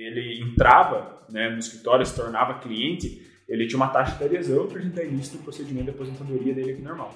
[0.00, 4.78] ele entrava né, no escritório, se tornava cliente, ele tinha uma taxa de adesão para
[4.78, 7.14] a gente dar início no procedimento de aposentadoria dele aqui normal.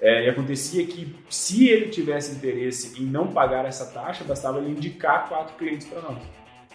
[0.00, 4.70] É, e acontecia que, se ele tivesse interesse em não pagar essa taxa, bastava ele
[4.70, 6.18] indicar quatro clientes para nós.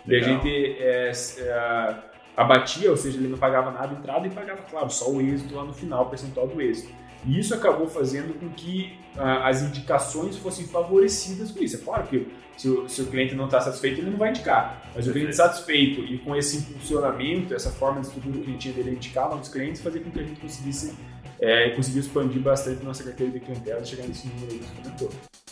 [0.08, 0.50] E a gente
[0.80, 1.96] é, é,
[2.36, 5.54] abatia, ou seja, ele não pagava nada de entrada e pagava, claro, só o êxito
[5.54, 6.94] lá no final, o percentual do êxito.
[7.26, 11.76] E isso acabou fazendo com que ah, as indicações fossem favorecidas com isso.
[11.76, 12.28] É claro que
[12.58, 14.90] se o, se o cliente não está satisfeito, ele não vai indicar.
[14.96, 18.60] Mas o cliente satisfeito e com esse impulsionamento, essa forma de estrutura que a gente
[18.60, 20.96] tinha dele indicar novos clientes, fazia com que a gente conseguisse
[21.40, 24.82] é, conseguiu expandir bastante nossa carteira de clientela e chegar nesse número aí que você
[24.82, 25.49] comentou.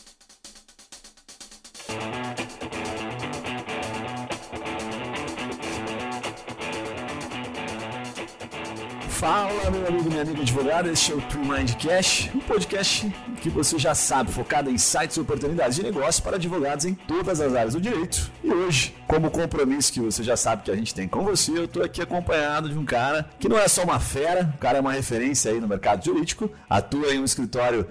[9.18, 13.50] Fala, meu amigo, minha amiga advogada, este é o True Mind Cash, um podcast que
[13.50, 17.56] você já sabe, focado em insights e oportunidades de negócio para advogados em todas as
[17.56, 18.32] áreas do direito.
[18.44, 21.66] E hoje, como compromisso que você já sabe que a gente tem com você, eu
[21.66, 24.82] estou aqui acompanhado de um cara que não é só uma fera, o cara é
[24.82, 27.88] uma referência aí no mercado jurídico, atua em um escritório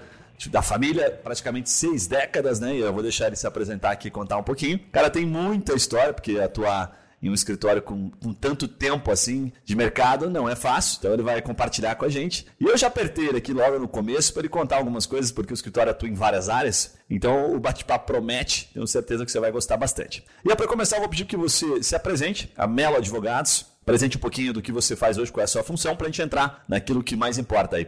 [0.49, 2.73] da família, praticamente seis décadas, né?
[2.73, 4.77] E eu vou deixar ele se apresentar aqui e contar um pouquinho.
[4.77, 9.51] O cara tem muita história, porque atuar em um escritório com, com tanto tempo assim
[9.63, 12.45] de mercado não é fácil, então ele vai compartilhar com a gente.
[12.59, 15.53] E eu já apertei ele aqui logo no começo para ele contar algumas coisas, porque
[15.53, 19.51] o escritório atua em várias áreas, então o bate-papo promete, tenho certeza que você vai
[19.51, 20.23] gostar bastante.
[20.43, 24.21] E para começar, eu vou pedir que você se apresente, a Melo Advogados, apresente um
[24.21, 26.63] pouquinho do que você faz hoje, qual é a sua função, para a gente entrar
[26.67, 27.87] naquilo que mais importa aí.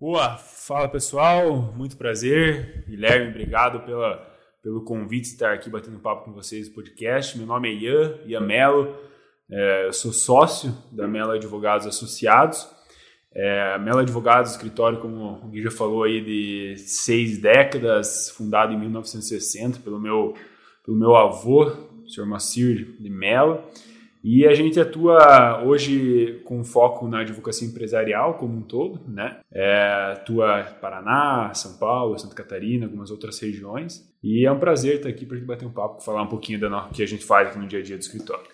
[0.00, 2.84] Boa, fala pessoal, muito prazer.
[2.88, 4.29] Guilherme, obrigado pela
[4.62, 7.36] pelo convite de estar aqui batendo papo com vocês no podcast.
[7.36, 8.94] Meu nome é Ian, Ian Melo,
[9.50, 12.68] é, eu sou sócio da Melo Advogados Associados.
[13.32, 18.78] É, Melo Advogados, escritório, como o Gui já falou aí, de seis décadas, fundado em
[18.78, 20.34] 1960 pelo meu,
[20.84, 21.64] pelo meu avô,
[22.04, 23.64] o senhor Macir de Melo.
[24.22, 29.38] E a gente atua hoje com foco na advocacia empresarial como um todo, né?
[29.50, 34.06] É, atua Paraná, São Paulo, Santa Catarina, algumas outras regiões.
[34.22, 36.68] E é um prazer estar aqui para gente bater um papo, falar um pouquinho do
[36.92, 38.44] que a gente faz aqui no dia a dia do escritório.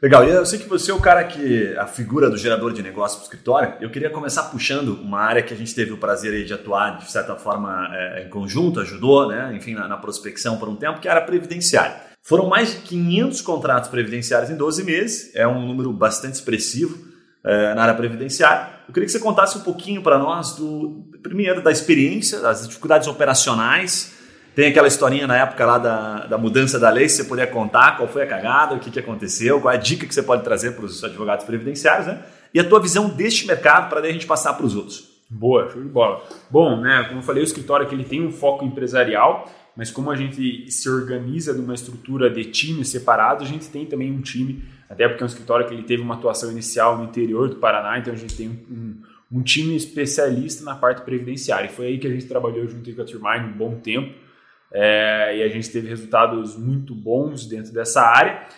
[0.00, 2.80] Legal, e eu sei que você é o cara que, a figura do gerador de
[2.84, 3.74] negócio para o escritório.
[3.80, 7.10] Eu queria começar puxando uma área que a gente teve o prazer de atuar, de
[7.10, 9.52] certa forma, é, em conjunto, ajudou, né?
[9.56, 12.07] enfim, na, na prospecção por um tempo, que era a previdenciária.
[12.22, 16.98] Foram mais de 500 contratos previdenciários em 12 meses, é um número bastante expressivo
[17.44, 18.68] é, na área previdenciária.
[18.86, 23.08] Eu queria que você contasse um pouquinho para nós do primeiro da experiência, das dificuldades
[23.08, 24.14] operacionais.
[24.54, 27.96] Tem aquela historinha na época lá da, da mudança da lei, se você puder contar
[27.96, 30.42] qual foi a cagada, o que, que aconteceu, qual é a dica que você pode
[30.42, 32.22] trazer para os advogados previdenciários, né?
[32.52, 35.08] E a tua visão deste mercado para a gente passar para os outros.
[35.30, 36.24] Boa, show de bola.
[36.50, 40.10] Bom, né, como eu falei, o escritório aqui ele tem um foco empresarial, mas como
[40.10, 44.64] a gente se organiza numa estrutura de times separados, a gente tem também um time,
[44.90, 47.96] até porque é um escritório que ele teve uma atuação inicial no interior do Paraná,
[47.96, 49.00] então a gente tem um,
[49.30, 51.68] um time especialista na parte previdenciária.
[51.68, 54.12] E foi aí que a gente trabalhou junto com a Turmine um bom tempo,
[54.72, 58.48] é, e a gente teve resultados muito bons dentro dessa área.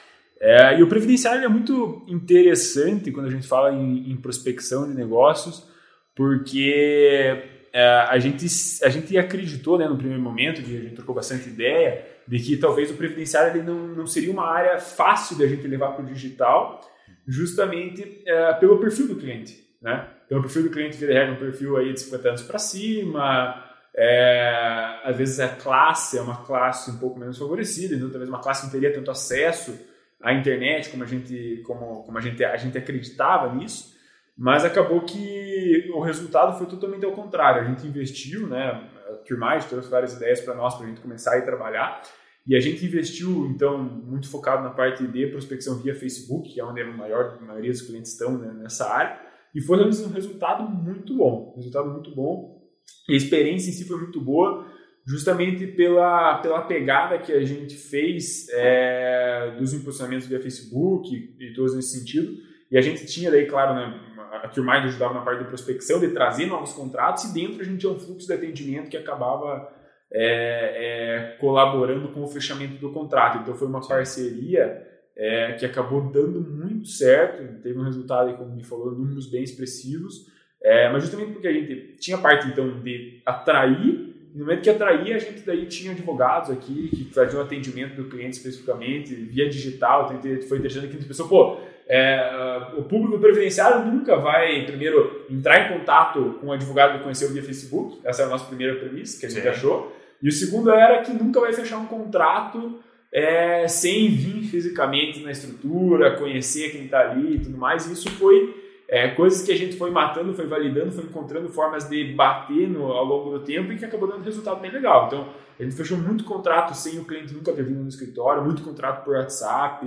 [0.41, 4.95] É, e o previdenciário é muito interessante quando a gente fala em, em prospecção de
[4.95, 5.69] negócios,
[6.17, 8.47] porque a, gente,
[8.83, 12.57] a gente acreditou né, no primeiro momento, que a gente trocou bastante ideia, de que
[12.57, 16.05] talvez o previdenciário ele não, não seria uma área fácil de a gente levar para
[16.05, 16.81] o digital,
[17.27, 19.65] justamente é, pelo perfil do cliente.
[19.81, 20.07] Né?
[20.27, 23.65] Então, o perfil do cliente, vira regra, um perfil aí de 50 anos para cima,
[23.97, 28.41] é, às vezes a classe é uma classe um pouco menos favorecida, então talvez uma
[28.41, 29.79] classe não teria tanto acesso
[30.23, 33.99] à internet como a gente, como, como a gente, a gente acreditava nisso.
[34.37, 35.50] Mas acabou que
[35.93, 37.63] o resultado foi totalmente ao contrário.
[37.63, 38.89] A gente investiu, né?
[39.09, 42.03] A Turmage trouxe várias ideias para nós para a gente começar a trabalhar.
[42.47, 46.65] E a gente investiu, então, muito focado na parte de prospecção via Facebook, que é
[46.65, 49.21] onde a, maior, a maioria dos clientes estão né, nessa área.
[49.55, 51.53] E foi um resultado muito bom.
[51.57, 52.61] resultado muito bom.
[53.09, 54.67] E a experiência em si foi muito boa,
[55.07, 61.53] justamente pela, pela pegada que a gente fez é, dos impulsionamentos via Facebook e, e
[61.55, 62.33] todos nesse sentido.
[62.71, 66.09] E a gente tinha daí, claro, né, a Turmind ajudava na parte de prospecção, de
[66.09, 69.73] trazer novos contratos, e dentro a gente tinha um fluxo de atendimento que acabava
[70.13, 73.39] é, é, colaborando com o fechamento do contrato.
[73.39, 74.87] Então foi uma parceria
[75.17, 80.27] é, que acabou dando muito certo, teve um resultado, como me falou, números bem expressivos,
[80.63, 84.71] é, mas justamente porque a gente tinha a parte então de atrair no momento que
[84.71, 90.09] atraía, a gente daí tinha advogados aqui que faziam atendimento do cliente especificamente, via digital,
[90.49, 91.61] foi interessante aqui as pessoas, pô,
[91.93, 97.33] é, o público previdenciário nunca vai, primeiro, entrar em contato com o advogado que conheceu
[97.33, 99.49] via Facebook, essa é a nossa primeira premissa que a gente Sim.
[99.49, 102.79] achou, e o segundo era que nunca vai fechar um contrato
[103.13, 107.91] é, sem vir fisicamente na estrutura, conhecer quem está ali e tudo mais.
[107.91, 108.55] Isso foi
[108.87, 112.93] é, coisas que a gente foi matando, foi validando, foi encontrando formas de bater no,
[112.93, 115.07] ao longo do tempo e que acabou dando resultado bem legal.
[115.07, 115.29] Então,
[115.59, 119.05] a gente fechou muito contrato sem o cliente nunca ter vindo no escritório, muito contrato
[119.05, 119.85] por WhatsApp,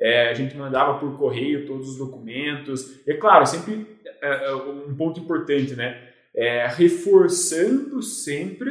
[0.00, 3.06] é, a gente mandava por correio todos os documentos.
[3.06, 3.86] É claro, sempre
[4.22, 6.08] é, é, um ponto importante, né?
[6.34, 8.70] É, reforçando sempre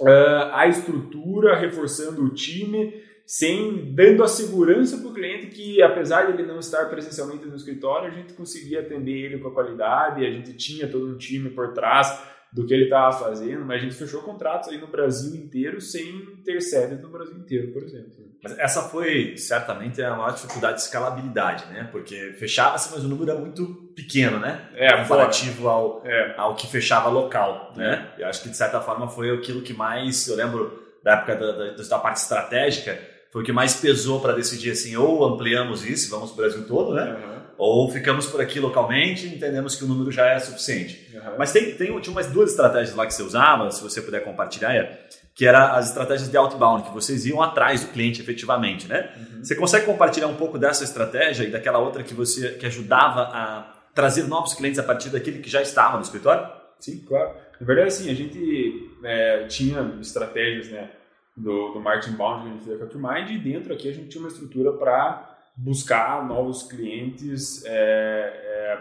[0.00, 2.92] uh, a estrutura, reforçando o time,
[3.24, 7.56] sem dando a segurança para o cliente que, apesar de ele não estar presencialmente no
[7.56, 11.48] escritório, a gente conseguia atender ele com a qualidade, a gente tinha todo um time
[11.50, 15.34] por trás do que ele estava fazendo, mas a gente fechou contratos aí no Brasil
[15.34, 18.12] inteiro sem ter sede no Brasil inteiro, por exemplo.
[18.40, 21.88] Mas essa foi certamente a maior dificuldade de escalabilidade, né?
[21.90, 23.66] Porque fechava-se, mas o número era muito
[23.96, 24.68] pequeno, né?
[24.76, 26.34] É, comparativo ao, é.
[26.36, 28.12] ao que fechava local, né?
[28.16, 28.22] É.
[28.22, 31.52] Eu acho que de certa forma foi aquilo que mais, eu lembro da época da,
[31.52, 32.96] da, da parte estratégica,
[33.32, 36.68] foi o que mais pesou para decidir assim, ou ampliamos isso, vamos para o Brasil
[36.68, 37.14] todo, né?
[37.14, 37.43] Uhum.
[37.56, 41.08] Ou ficamos por aqui localmente e entendemos que o número já é suficiente.
[41.14, 41.34] Uhum.
[41.38, 44.74] Mas tem, tem, tinha umas duas estratégias lá que você usava, se você puder compartilhar,
[44.74, 49.12] é, que era as estratégias de outbound, que vocês iam atrás do cliente efetivamente, né?
[49.16, 49.44] Uhum.
[49.44, 53.72] Você consegue compartilhar um pouco dessa estratégia e daquela outra que você que ajudava a
[53.94, 56.46] trazer novos clientes a partir daquele que já estava no escritório?
[56.80, 57.34] Sim, claro.
[57.60, 60.90] Na verdade, assim, a gente é, tinha estratégias, né,
[61.36, 63.92] do, do marketing bound que a gente fez com a Mind e dentro aqui a
[63.92, 68.78] gente tinha uma estrutura para buscar novos clientes é, é,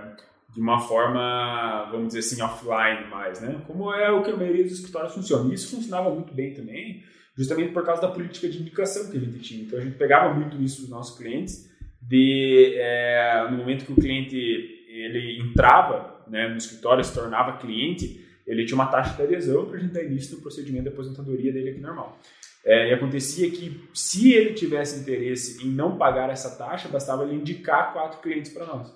[0.53, 3.61] de uma forma, vamos dizer assim, offline mais, né?
[3.67, 5.51] Como é o que a maioria dos escritórios funciona.
[5.51, 7.03] E isso funcionava muito bem também,
[7.35, 9.63] justamente por causa da política de indicação que a gente tinha.
[9.63, 11.71] Então a gente pegava muito isso dos nossos clientes,
[12.01, 18.23] de é, no momento que o cliente ele entrava né, no escritório, se tornava cliente,
[18.45, 21.51] ele tinha uma taxa de adesão para a gente dar início no procedimento de aposentadoria
[21.51, 22.19] dele aqui normal.
[22.65, 27.35] É, e acontecia que, se ele tivesse interesse em não pagar essa taxa, bastava ele
[27.35, 28.93] indicar quatro clientes para nós.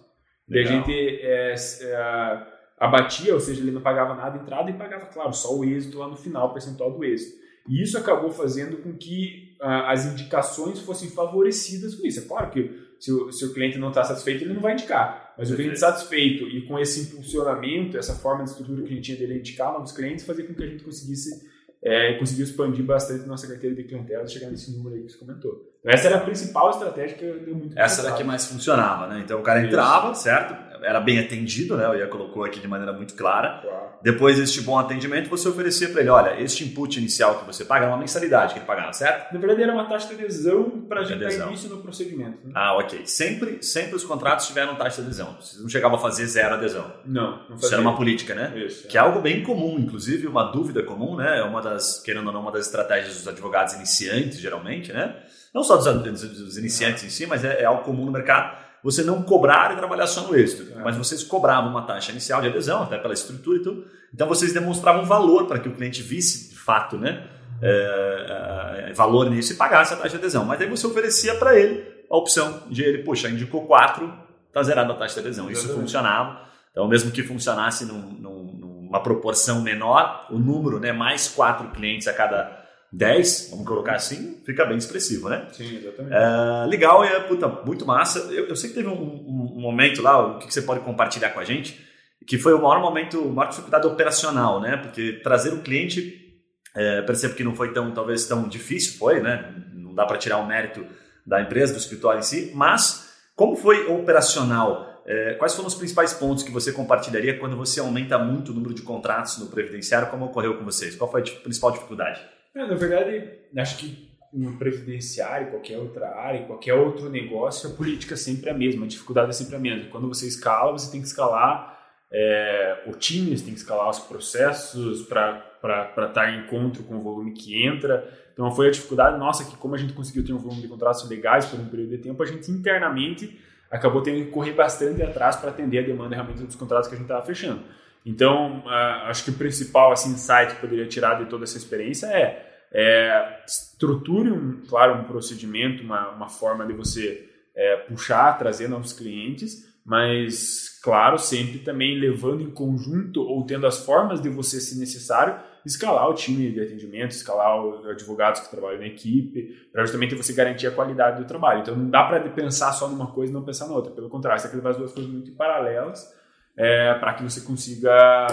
[0.50, 2.48] E a gente é, é,
[2.80, 5.98] abatia, ou seja, ele não pagava nada de entrada e pagava, claro, só o êxito
[5.98, 7.36] lá no final, o percentual do êxito.
[7.68, 12.22] E isso acabou fazendo com que uh, as indicações fossem favorecidas com isso.
[12.22, 15.34] É claro que se o, se o cliente não está satisfeito, ele não vai indicar.
[15.38, 15.54] Mas Perfeito.
[15.54, 19.18] o cliente satisfeito e com esse impulsionamento, essa forma de estrutura que a gente tinha
[19.18, 21.46] dele indicar novos clientes, fazia com que a gente conseguisse
[21.84, 25.18] é, e conseguiu expandir bastante nossa carteira de clientela, chegar nesse número aí que você
[25.18, 25.72] comentou.
[25.80, 29.08] Então, essa era a principal estratégia que deu muito Essa era a que mais funcionava,
[29.08, 29.22] né?
[29.24, 30.56] Então o cara entrava, certo?
[30.82, 31.88] Era bem atendido, né?
[31.88, 33.60] O Ia colocou aqui de maneira muito clara.
[33.62, 33.88] Claro.
[34.02, 37.86] Depois deste bom atendimento, você oferecia para ele: olha, este input inicial que você paga
[37.86, 39.34] é uma mensalidade que ele pagava, certo?
[39.34, 42.46] Na verdade, era uma taxa de adesão para a gente dar início no procedimento.
[42.46, 42.52] Né?
[42.54, 43.02] Ah, ok.
[43.06, 45.36] Sempre, sempre os contratos tiveram taxa de adesão.
[45.40, 46.92] Você não chegava a fazer zero adesão.
[47.06, 48.54] Não, não Isso era uma política, né?
[48.56, 48.88] Isso.
[48.88, 51.40] Que é algo bem comum, inclusive uma dúvida comum, né?
[51.40, 55.16] É uma das, querendo ou não, uma das estratégias dos advogados iniciantes, geralmente, né?
[55.54, 59.04] Não só dos, dos iniciantes em si, mas é, é algo comum no mercado você
[59.04, 60.72] não cobrar e trabalhar só no êxito.
[60.78, 60.84] É.
[60.84, 63.86] Mas vocês cobravam uma taxa inicial de adesão, até pela estrutura e tudo.
[64.14, 67.28] Então vocês demonstravam valor para que o cliente visse de fato né,
[67.62, 70.46] é, é, valor nisso e pagasse a taxa de adesão.
[70.46, 74.12] Mas aí você oferecia para ele a opção de ele, puxa, indicou 4,
[74.48, 75.52] está zerado a taxa de adesão.
[75.52, 76.48] Isso funcionava.
[76.72, 78.44] Então, mesmo que funcionasse num, num,
[78.88, 82.57] numa proporção menor, o número, né, mais quatro clientes a cada
[82.92, 85.48] 10, vamos colocar assim, fica bem expressivo, né?
[85.52, 86.16] Sim, exatamente.
[86.16, 88.20] É, legal e é puta, muito massa.
[88.32, 90.80] Eu, eu sei que teve um, um, um, momento lá, o que, que você pode
[90.82, 91.86] compartilhar com a gente,
[92.26, 94.78] que foi o maior momento, a maior dificuldade operacional, né?
[94.78, 96.42] Porque trazer o cliente,
[96.74, 99.54] é, percebo que não foi tão, talvez tão difícil, foi, né?
[99.74, 100.86] Não dá para tirar o mérito
[101.26, 105.04] da empresa, do escritório em si, mas como foi operacional?
[105.06, 108.74] É, quais foram os principais pontos que você compartilharia quando você aumenta muito o número
[108.74, 110.10] de contratos no previdenciário?
[110.10, 110.96] Como ocorreu com vocês?
[110.96, 112.20] Qual foi a principal dificuldade?
[112.58, 118.16] É, na verdade, acho que no previdenciário, qualquer outra área, qualquer outro negócio, a política
[118.16, 119.90] é sempre a mesma, a dificuldade é sempre a mesma.
[119.92, 121.78] Quando você escala, você tem que escalar
[122.12, 127.02] é, o time, você tem que escalar os processos para estar em encontro com o
[127.02, 128.12] volume que entra.
[128.34, 131.08] Então, foi a dificuldade nossa que, como a gente conseguiu ter um volume de contratos
[131.08, 135.36] legais por um período de tempo, a gente internamente acabou tendo que correr bastante atrás
[135.36, 137.62] para atender a demanda realmente dos contratos que a gente estava fechando.
[138.06, 138.64] Então,
[139.06, 143.44] acho que o principal assim, insight que poderia tirar de toda essa experiência é, é
[143.46, 149.66] estruture, um, claro, um procedimento, uma, uma forma de você é, puxar, trazer novos clientes,
[149.86, 155.40] mas, claro, sempre também levando em conjunto ou tendo as formas de você, se necessário,
[155.66, 160.34] escalar o time de atendimento, escalar os advogados que trabalham na equipe, para justamente você
[160.34, 161.62] garantir a qualidade do trabalho.
[161.62, 163.92] Então, não dá para pensar só numa coisa e não pensar na outra.
[163.94, 166.14] Pelo contrário, você tem que levar as duas coisas muito paralelas
[166.58, 168.28] é, para que você consiga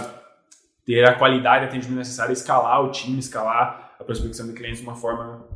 [0.85, 4.97] ter a qualidade de atendimento necessária, escalar o time, escalar prospecção de clientes de uma
[4.97, 5.47] forma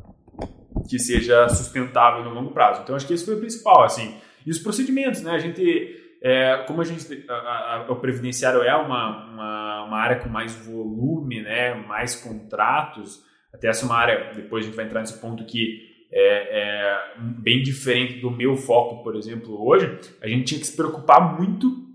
[0.89, 2.81] que seja sustentável no longo prazo.
[2.81, 4.15] Então, acho que esse foi o principal, assim.
[4.45, 5.31] E os procedimentos, né?
[5.31, 10.17] A gente, é, como a gente, a, a, o previdenciário é uma, uma, uma, área
[10.17, 11.75] com mais volume, né?
[11.75, 15.87] Mais contratos, até essa é uma área, depois a gente vai entrar nesse ponto que
[16.11, 20.75] é, é, bem diferente do meu foco, por exemplo, hoje, a gente tinha que se
[20.75, 21.87] preocupar muito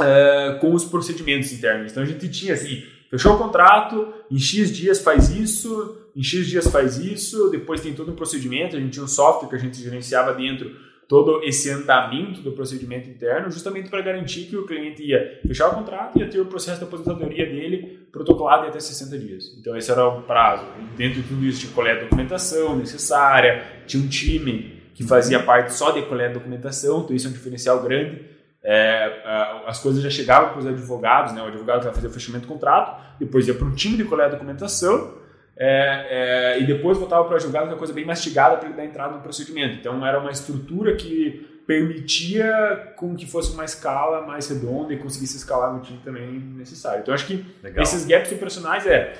[0.00, 1.90] é, com os procedimentos internos.
[1.90, 6.46] Então a gente tinha assim, fechou o contrato, em X dias faz isso, em X
[6.46, 9.58] dias faz isso, depois tem todo um procedimento, a gente tinha um software que a
[9.58, 15.02] gente gerenciava dentro todo esse andamento do procedimento interno, justamente para garantir que o cliente
[15.02, 18.78] ia fechar o contrato e ia ter o processo de aposentadoria dele protocolado em até
[18.78, 19.56] 60 dias.
[19.58, 20.66] Então esse era o prazo.
[20.98, 25.72] Dentro de tudo isso tinha coleta de documentação necessária, tinha um time que fazia parte
[25.72, 28.20] só de coleta de documentação, então isso é um diferencial grande.
[28.62, 29.22] É,
[29.66, 31.42] as coisas já chegavam para os advogados, né?
[31.42, 34.30] o advogado ia fazer o fechamento do contrato, depois ia para um time de coleta
[34.30, 35.14] de documentação,
[35.56, 38.76] é, é, e depois voltava para o advogado com a coisa bem mastigada para ele
[38.76, 39.76] dar entrada no procedimento.
[39.76, 45.36] Então era uma estrutura que permitia com que fosse uma escala mais redonda e conseguisse
[45.36, 47.02] escalar no time também necessário.
[47.02, 47.82] Então acho que Legal.
[47.82, 49.12] esses gaps operacionais é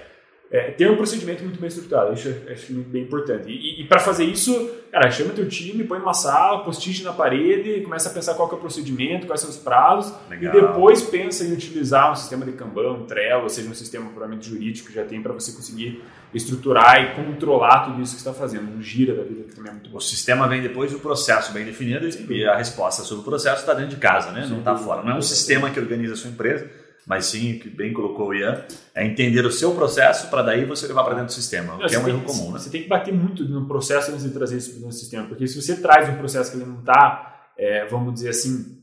[0.51, 3.51] é, ter um procedimento muito bem estruturado, isso acho bem importante.
[3.51, 7.13] E, e, e para fazer isso, cara, chama teu time, põe numa sala, post-it na
[7.13, 10.57] parede, começa a pensar qual é o procedimento, quais são os prazos, Legal.
[10.57, 14.11] e depois pensa em utilizar um sistema de Kanban, um Trello, ou seja, um sistema
[14.11, 16.03] puramente jurídico que já tem para você conseguir
[16.33, 19.75] estruturar e controlar tudo isso que está fazendo, um gira da vida que também é
[19.75, 19.99] muito bom.
[19.99, 23.75] O sistema vem depois do processo bem definido e a resposta sobre o processo está
[23.75, 24.47] dentro de casa, né?
[24.49, 25.03] não está fora.
[25.03, 26.71] Não é um sistema que organiza a sua empresa,
[27.09, 28.63] mas sim, o que bem colocou o Ian,
[28.95, 31.99] é entender o seu processo para daí você levar para dentro do sistema, que é
[31.99, 32.53] um erro comum.
[32.53, 32.59] Né?
[32.59, 35.49] Você tem que bater muito no processo antes de trazer isso para o sistema, porque
[35.49, 38.77] se você traz um processo que ele não está, é, vamos dizer assim,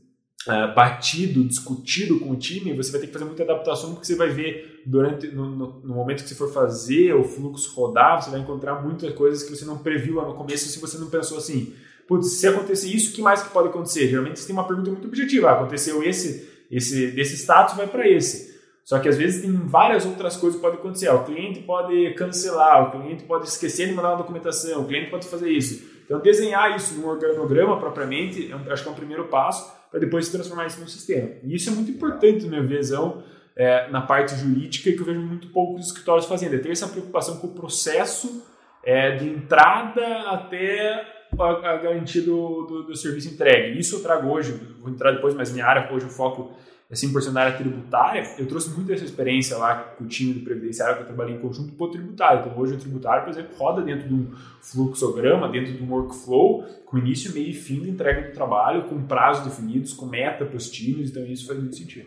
[0.46, 4.14] Uh, batido, discutido com o time, você vai ter que fazer muita adaptação, porque você
[4.14, 8.30] vai ver durante no, no, no, momento que você for fazer o fluxo rodar, você
[8.30, 11.38] vai encontrar muitas coisas que você não previu lá no começo se você não pensou
[11.38, 11.74] assim,
[12.06, 14.06] putz, se acontecer isso, o que mais que pode acontecer?
[14.06, 18.08] Geralmente você tem uma pergunta muito objetiva, ah, aconteceu esse esse desse status vai para
[18.08, 18.56] esse.
[18.84, 21.08] Só que às vezes tem várias outras coisas que podem acontecer.
[21.10, 25.26] O cliente pode cancelar, o cliente pode esquecer de mandar uma documentação, o cliente pode
[25.26, 25.96] fazer isso.
[26.04, 30.26] Então, desenhar isso num organograma propriamente, eu acho que é um primeiro passo para depois
[30.26, 31.30] se transformar isso num sistema.
[31.42, 33.24] E isso é muito importante, na minha visão,
[33.56, 36.54] é, na parte jurídica, que eu vejo muito poucos escritórios fazendo.
[36.54, 38.46] É ter essa preocupação com o processo
[38.84, 43.78] é, de entrada até a, a garantia do, do, do, serviço entregue.
[43.78, 46.52] Isso eu trago hoje, vou entrar depois, mas minha área, hoje o foco
[46.90, 48.22] é 100% na área tributária.
[48.38, 51.40] Eu trouxe muito essa experiência lá com o time do previdenciário que eu trabalhei em
[51.40, 52.40] conjunto para o tributário.
[52.40, 54.30] Então hoje o tributário, por exemplo, roda dentro de um
[54.60, 59.02] fluxograma, dentro de um workflow, com início, meio e fim de entrega do trabalho, com
[59.02, 62.06] prazos definidos, com meta para os times, então isso faz muito sentido.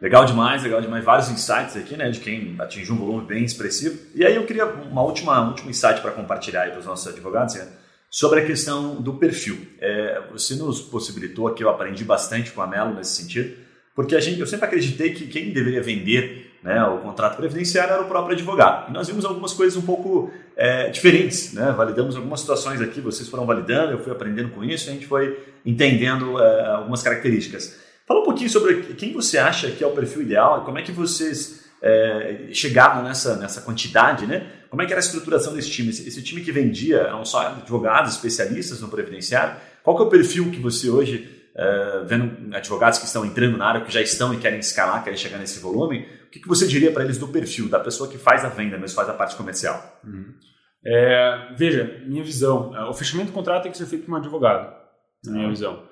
[0.00, 1.04] Legal demais, legal demais.
[1.04, 4.00] Vários insights aqui, né, de quem atingiu um volume bem expressivo.
[4.16, 7.06] E aí eu queria uma última, um último insight para compartilhar aí para os nossos
[7.06, 7.68] advogados, né?
[8.14, 12.66] Sobre a questão do perfil, é, você nos possibilitou aqui, eu aprendi bastante com a
[12.66, 13.56] Melo nesse sentido,
[13.94, 18.02] porque a gente, eu sempre acreditei que quem deveria vender né, o contrato previdenciário era
[18.02, 18.90] o próprio advogado.
[18.90, 21.72] E nós vimos algumas coisas um pouco é, diferentes, né?
[21.74, 25.42] validamos algumas situações aqui, vocês foram validando, eu fui aprendendo com isso, a gente foi
[25.64, 27.80] entendendo é, algumas características.
[28.06, 30.82] Fala um pouquinho sobre quem você acha que é o perfil ideal e como é
[30.82, 34.46] que vocês é, chegavam nessa, nessa quantidade, né?
[34.70, 35.90] Como é que era a estruturação desse time?
[35.90, 39.56] Esse, esse, time que vendia eram só advogados, especialistas no previdenciário?
[39.82, 43.66] Qual que é o perfil que você hoje, é, vendo advogados que estão entrando na
[43.66, 46.66] área, que já estão e querem escalar, querem chegar nesse volume, o que, que você
[46.66, 49.34] diria para eles do perfil, da pessoa que faz a venda, mas faz a parte
[49.34, 50.00] comercial?
[50.04, 50.32] Uhum.
[50.84, 54.16] É, veja, minha visão, é, o fechamento do contrato tem que ser feito por um
[54.16, 54.72] advogado,
[55.24, 55.50] na minha uhum.
[55.50, 55.82] visão.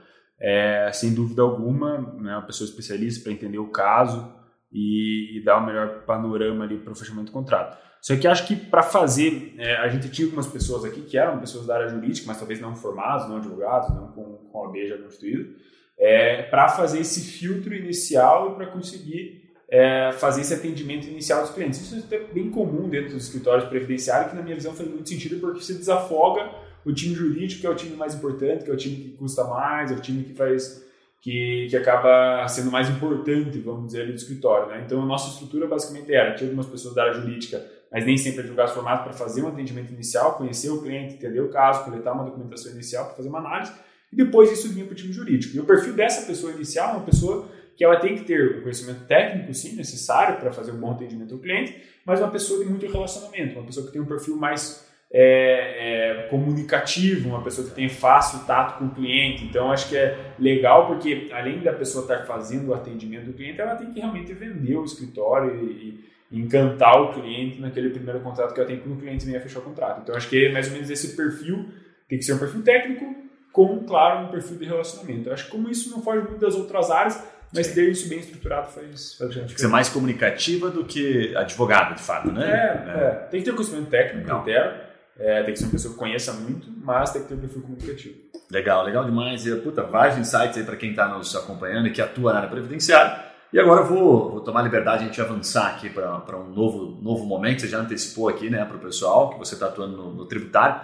[0.40, 4.39] É, sem dúvida alguma, né, uma pessoa especialista para entender o caso
[4.73, 7.79] e, e dar o melhor panorama ali para o fechamento do contrato.
[8.00, 11.39] Só que acho que para fazer, é, a gente tinha algumas pessoas aqui que eram
[11.39, 14.89] pessoas da área jurídica, mas talvez não formados, não advogados, não com, com a B
[14.89, 15.55] já constituído,
[15.99, 21.50] é, para fazer esse filtro inicial e para conseguir é, fazer esse atendimento inicial dos
[21.50, 21.81] clientes.
[21.81, 25.39] Isso é bem comum dentro dos escritórios previdenciários, que na minha visão faz muito sentido
[25.39, 26.50] porque você desafoga
[26.85, 29.45] o time jurídico, que é o time mais importante, que é o time que custa
[29.45, 30.89] mais, é o time que faz
[31.21, 34.69] que, que acaba sendo mais importante, vamos dizer, ali do escritório.
[34.69, 34.83] Né?
[34.87, 38.41] Então, a nossa estrutura basicamente era, tinha algumas pessoas da área jurídica mas nem sempre
[38.41, 42.25] advogados formados para fazer um atendimento inicial, conhecer o cliente, entender o caso, coletar uma
[42.25, 43.73] documentação inicial para fazer uma análise,
[44.12, 45.57] e depois isso vinha para o time jurídico.
[45.57, 48.62] E o perfil dessa pessoa inicial é uma pessoa que ela tem que ter o
[48.62, 52.71] conhecimento técnico, sim, necessário para fazer um bom atendimento ao cliente, mas uma pessoa de
[52.71, 57.75] muito relacionamento, uma pessoa que tem um perfil mais é, é, comunicativo, uma pessoa que
[57.75, 59.45] tem fácil tato com o cliente.
[59.45, 63.61] Então, acho que é legal porque, além da pessoa estar fazendo o atendimento do cliente,
[63.61, 68.61] ela tem que realmente vender o escritório e, encantar o cliente naquele primeiro contrato que
[68.61, 70.02] eu tenho quando o cliente a fechar o contrato.
[70.02, 71.69] Então, acho que é mais ou menos esse perfil,
[72.09, 73.17] tem que ser um perfil técnico
[73.52, 75.29] com, claro, um perfil de relacionamento.
[75.29, 77.21] Eu acho que como isso não foge muito das outras áreas,
[77.52, 77.75] mas Sim.
[77.75, 82.02] ter isso bem estruturado faz, faz Tem que ser mais comunicativa do que advogado, de
[82.02, 82.49] fato, né?
[82.49, 83.11] É, é.
[83.29, 84.73] tem que ter conhecimento técnico inteiro,
[85.19, 87.62] é, tem que ser uma pessoa que conheça muito, mas tem que ter um perfil
[87.62, 88.14] comunicativo.
[88.50, 89.47] Legal, legal demais.
[89.47, 92.50] E, puta, vários insights aí para quem está nos acompanhando e que atua na área
[92.50, 93.31] previdenciária.
[93.52, 97.00] E agora eu vou, vou tomar liberdade de a gente avançar aqui para um novo,
[97.02, 97.61] novo momento.
[97.61, 100.81] Você já antecipou aqui né, para o pessoal que você está atuando no, no, tributário.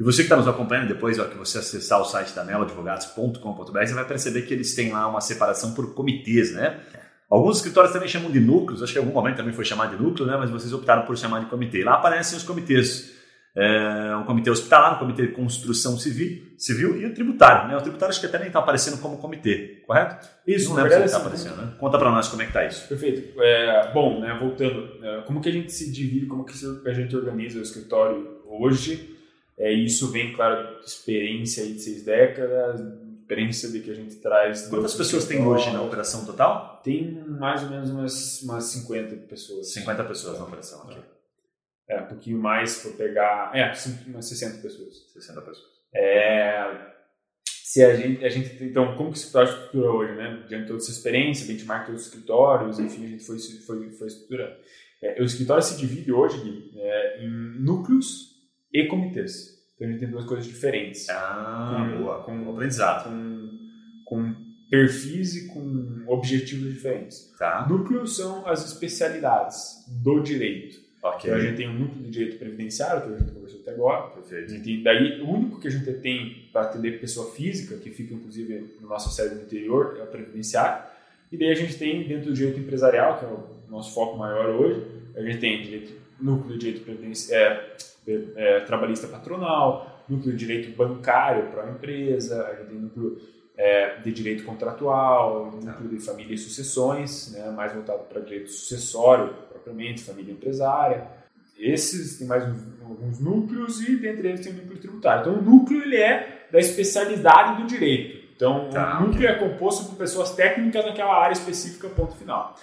[0.00, 3.94] E você que está nos acompanhando, depois que você acessar o site da meloadvogados.com.br, você
[3.94, 6.80] vai perceber que eles têm lá uma separação por comitês, né?
[7.28, 10.02] Alguns escritórios também chamam de núcleos, acho que em algum momento também foi chamado de
[10.02, 10.34] núcleo, né?
[10.38, 11.84] mas vocês optaram por chamar de comitê.
[11.84, 13.17] Lá aparecem os comitês
[13.56, 17.68] é, um comitê hospitalar, um comitê de construção civil, civil e o tributário.
[17.68, 17.76] Né?
[17.76, 20.28] O tributário acho que até nem está aparecendo como comitê, correto?
[20.46, 21.56] Isso, não lembro se está aparecendo.
[21.56, 21.72] Né?
[21.78, 22.86] Conta para nós como é que está isso.
[22.88, 23.40] Perfeito.
[23.40, 26.52] É, bom, né, voltando, é, como que a gente se divide, como que
[26.86, 29.16] a gente organiza o escritório hoje?
[29.58, 32.80] É, isso vem, claro, de experiência de seis décadas,
[33.20, 34.68] experiência de que a gente traz.
[34.68, 36.80] Quantas pessoas tem hoje na operação total?
[36.82, 39.72] Tem mais ou menos umas, umas 50 pessoas.
[39.72, 40.96] 50 pessoas na operação, ok.
[41.88, 43.50] É, um pouquinho mais, se for pegar.
[43.54, 43.72] É,
[44.06, 45.10] umas 60 pessoas.
[45.12, 45.68] 60 pessoas.
[45.94, 46.88] É,
[47.44, 48.62] se a gente, a gente.
[48.62, 50.44] Então, como que o escritório estrutura hoje, né?
[50.48, 54.06] Diante de toda essa experiência, benchmark todos os escritórios, enfim, a gente foi, foi, foi
[54.06, 54.56] estruturando.
[55.02, 58.36] É, o escritório se divide hoje, Gui, é, em núcleos
[58.72, 59.58] e comitês.
[59.76, 61.08] Então, a gente tem duas coisas diferentes.
[61.08, 62.22] Ah, com, boa.
[62.24, 63.04] Com aprendizado.
[63.04, 63.58] Com,
[64.04, 64.34] com
[64.70, 67.34] perfis e com objetivos diferentes.
[67.38, 67.66] Tá.
[67.68, 70.87] Núcleos são as especialidades do direito.
[71.02, 71.30] Okay.
[71.30, 74.10] Então a gente tem um núcleo de direito previdenciário, que a gente conversou até agora.
[74.10, 74.52] Perfeito.
[74.52, 78.76] A daí, o único que a gente tem para atender pessoa física, que fica inclusive
[78.80, 80.84] no nosso sede no interior, é o previdenciário.
[81.30, 84.48] E daí a gente tem, dentro do direito empresarial, que é o nosso foco maior
[84.50, 84.82] hoje,
[85.14, 87.76] a gente tem direito, núcleo de direito é,
[88.36, 93.18] é, trabalhista patronal, núcleo de direito bancário para a empresa, a gente tem núcleo
[93.56, 99.34] é, de direito contratual, núcleo de família e sucessões, né, mais voltado para direito sucessório
[99.68, 101.06] propriamente, família empresária.
[101.58, 102.44] Esses tem mais
[102.82, 105.20] alguns núcleos e dentre eles tem o núcleo tributário.
[105.20, 108.28] Então o núcleo ele é da especialidade do direito.
[108.34, 109.36] Então tá, o núcleo okay.
[109.36, 112.56] é composto por pessoas técnicas naquela área específica, ponto final.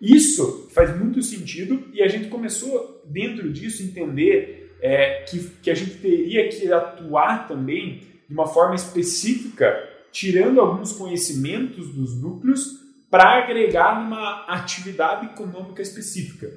[0.00, 5.74] Isso faz muito sentido e a gente começou dentro disso entender é, que, que a
[5.74, 12.83] gente teria que atuar também de uma forma específica, tirando alguns conhecimentos dos núcleos
[13.14, 16.50] para agregar numa atividade econômica específica.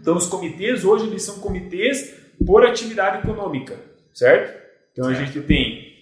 [0.00, 2.14] Então, os comitês hoje eles são comitês
[2.46, 3.76] por atividade econômica,
[4.14, 4.62] certo?
[4.92, 5.20] Então, certo.
[5.20, 5.92] a gente tem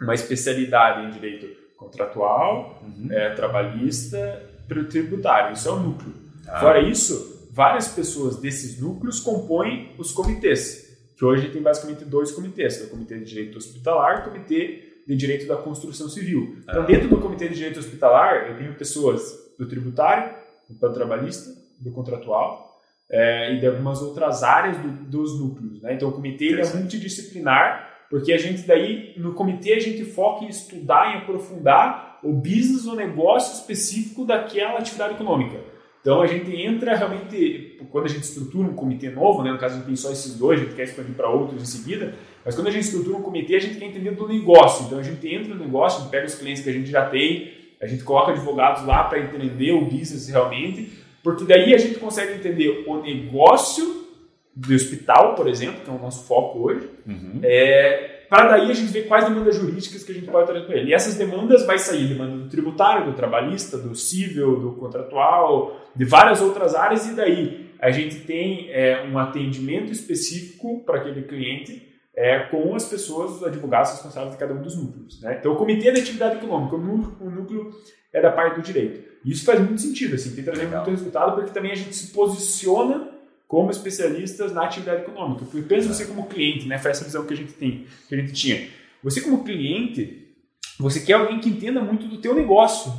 [0.00, 3.08] uma especialidade em direito contratual, uhum.
[3.10, 4.40] é, trabalhista,
[4.88, 5.54] tributário.
[5.54, 6.14] Isso é o núcleo.
[6.46, 6.60] Ah.
[6.60, 12.80] Fora isso, várias pessoas desses núcleos compõem os comitês, que hoje tem basicamente dois comitês,
[12.80, 16.56] é o Comitê de Direito Hospitalar e o Comitê de Direito da Construção Civil.
[16.62, 16.86] Então, ah.
[16.86, 19.22] dentro do Comitê de Direito Hospitalar, eu tenho pessoas
[19.58, 20.34] do tributário,
[20.68, 25.82] do trabalhista, do contratual é, e de algumas outras áreas do, dos núcleos.
[25.82, 25.94] Né?
[25.94, 30.48] Então, o comitê é multidisciplinar, porque a gente daí, no comitê, a gente foca em
[30.48, 35.58] estudar, em aprofundar o business, o negócio específico daquela atividade econômica.
[36.00, 39.52] Então, a gente entra realmente, quando a gente estrutura um comitê novo, né?
[39.52, 41.66] no caso a gente tem só esses dois, a gente quer expandir para outros em
[41.66, 44.86] seguida, mas quando a gente estrutura um comitê, a gente quer entender do negócio.
[44.86, 47.06] Então, a gente entra no negócio, a gente pega os clientes que a gente já
[47.06, 50.90] tem, a gente coloca advogados lá para entender o business realmente,
[51.22, 54.06] porque daí a gente consegue entender o negócio
[54.54, 57.40] do hospital, por exemplo, que é o nosso foco hoje, uhum.
[57.42, 60.76] é, para daí a gente ver quais demandas jurídicas que a gente pode trazer para
[60.76, 60.90] ele.
[60.90, 66.04] E essas demandas vai sair demanda do tributário, do trabalhista, do civil, do contratual, de
[66.04, 71.90] várias outras áreas, e daí a gente tem é, um atendimento específico para aquele cliente
[72.14, 75.20] é, com as pessoas, os advogados responsáveis de cada um dos núcleos.
[75.20, 75.36] Né?
[75.40, 77.70] Então, o comitê de atividade econômica, o núcleo, o núcleo
[78.12, 79.10] é da parte do direito.
[79.24, 82.12] E isso faz muito sentido, assim, tem trazido muito resultado, porque também a gente se
[82.12, 83.08] posiciona
[83.50, 85.44] como especialistas na atividade econômica.
[85.44, 86.78] Porque pensa você como cliente, né?
[86.78, 88.68] Foi essa visão que a gente tem, que a gente tinha.
[89.02, 90.36] Você como cliente,
[90.78, 92.92] você quer alguém que entenda muito do teu negócio,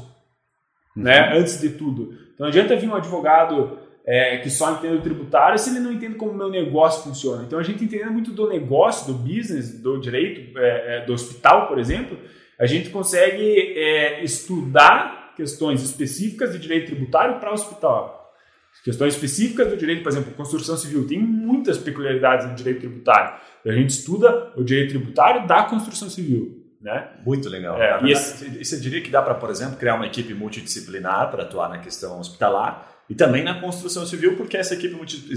[0.94, 1.38] né?
[1.38, 2.12] Antes de tudo.
[2.34, 5.94] Então não adianta vir um advogado é, que só entende o tributário se ele não
[5.94, 7.44] entende como o meu negócio funciona.
[7.44, 11.70] Então a gente entende muito do negócio, do business, do direito, é, é, do hospital,
[11.70, 12.18] por exemplo,
[12.60, 18.21] a gente consegue é, estudar questões específicas de direito tributário para o hospital.
[18.84, 23.40] Questões específicas do direito, por exemplo, construção civil, tem muitas peculiaridades no direito tributário.
[23.66, 26.62] A gente estuda o direito tributário da construção civil.
[26.82, 27.10] Né?
[27.24, 27.80] Muito legal.
[27.80, 31.44] É, e esse, você diria que dá para, por exemplo, criar uma equipe multidisciplinar para
[31.44, 34.96] atuar na questão hospitalar e também na construção civil, porque essa equipe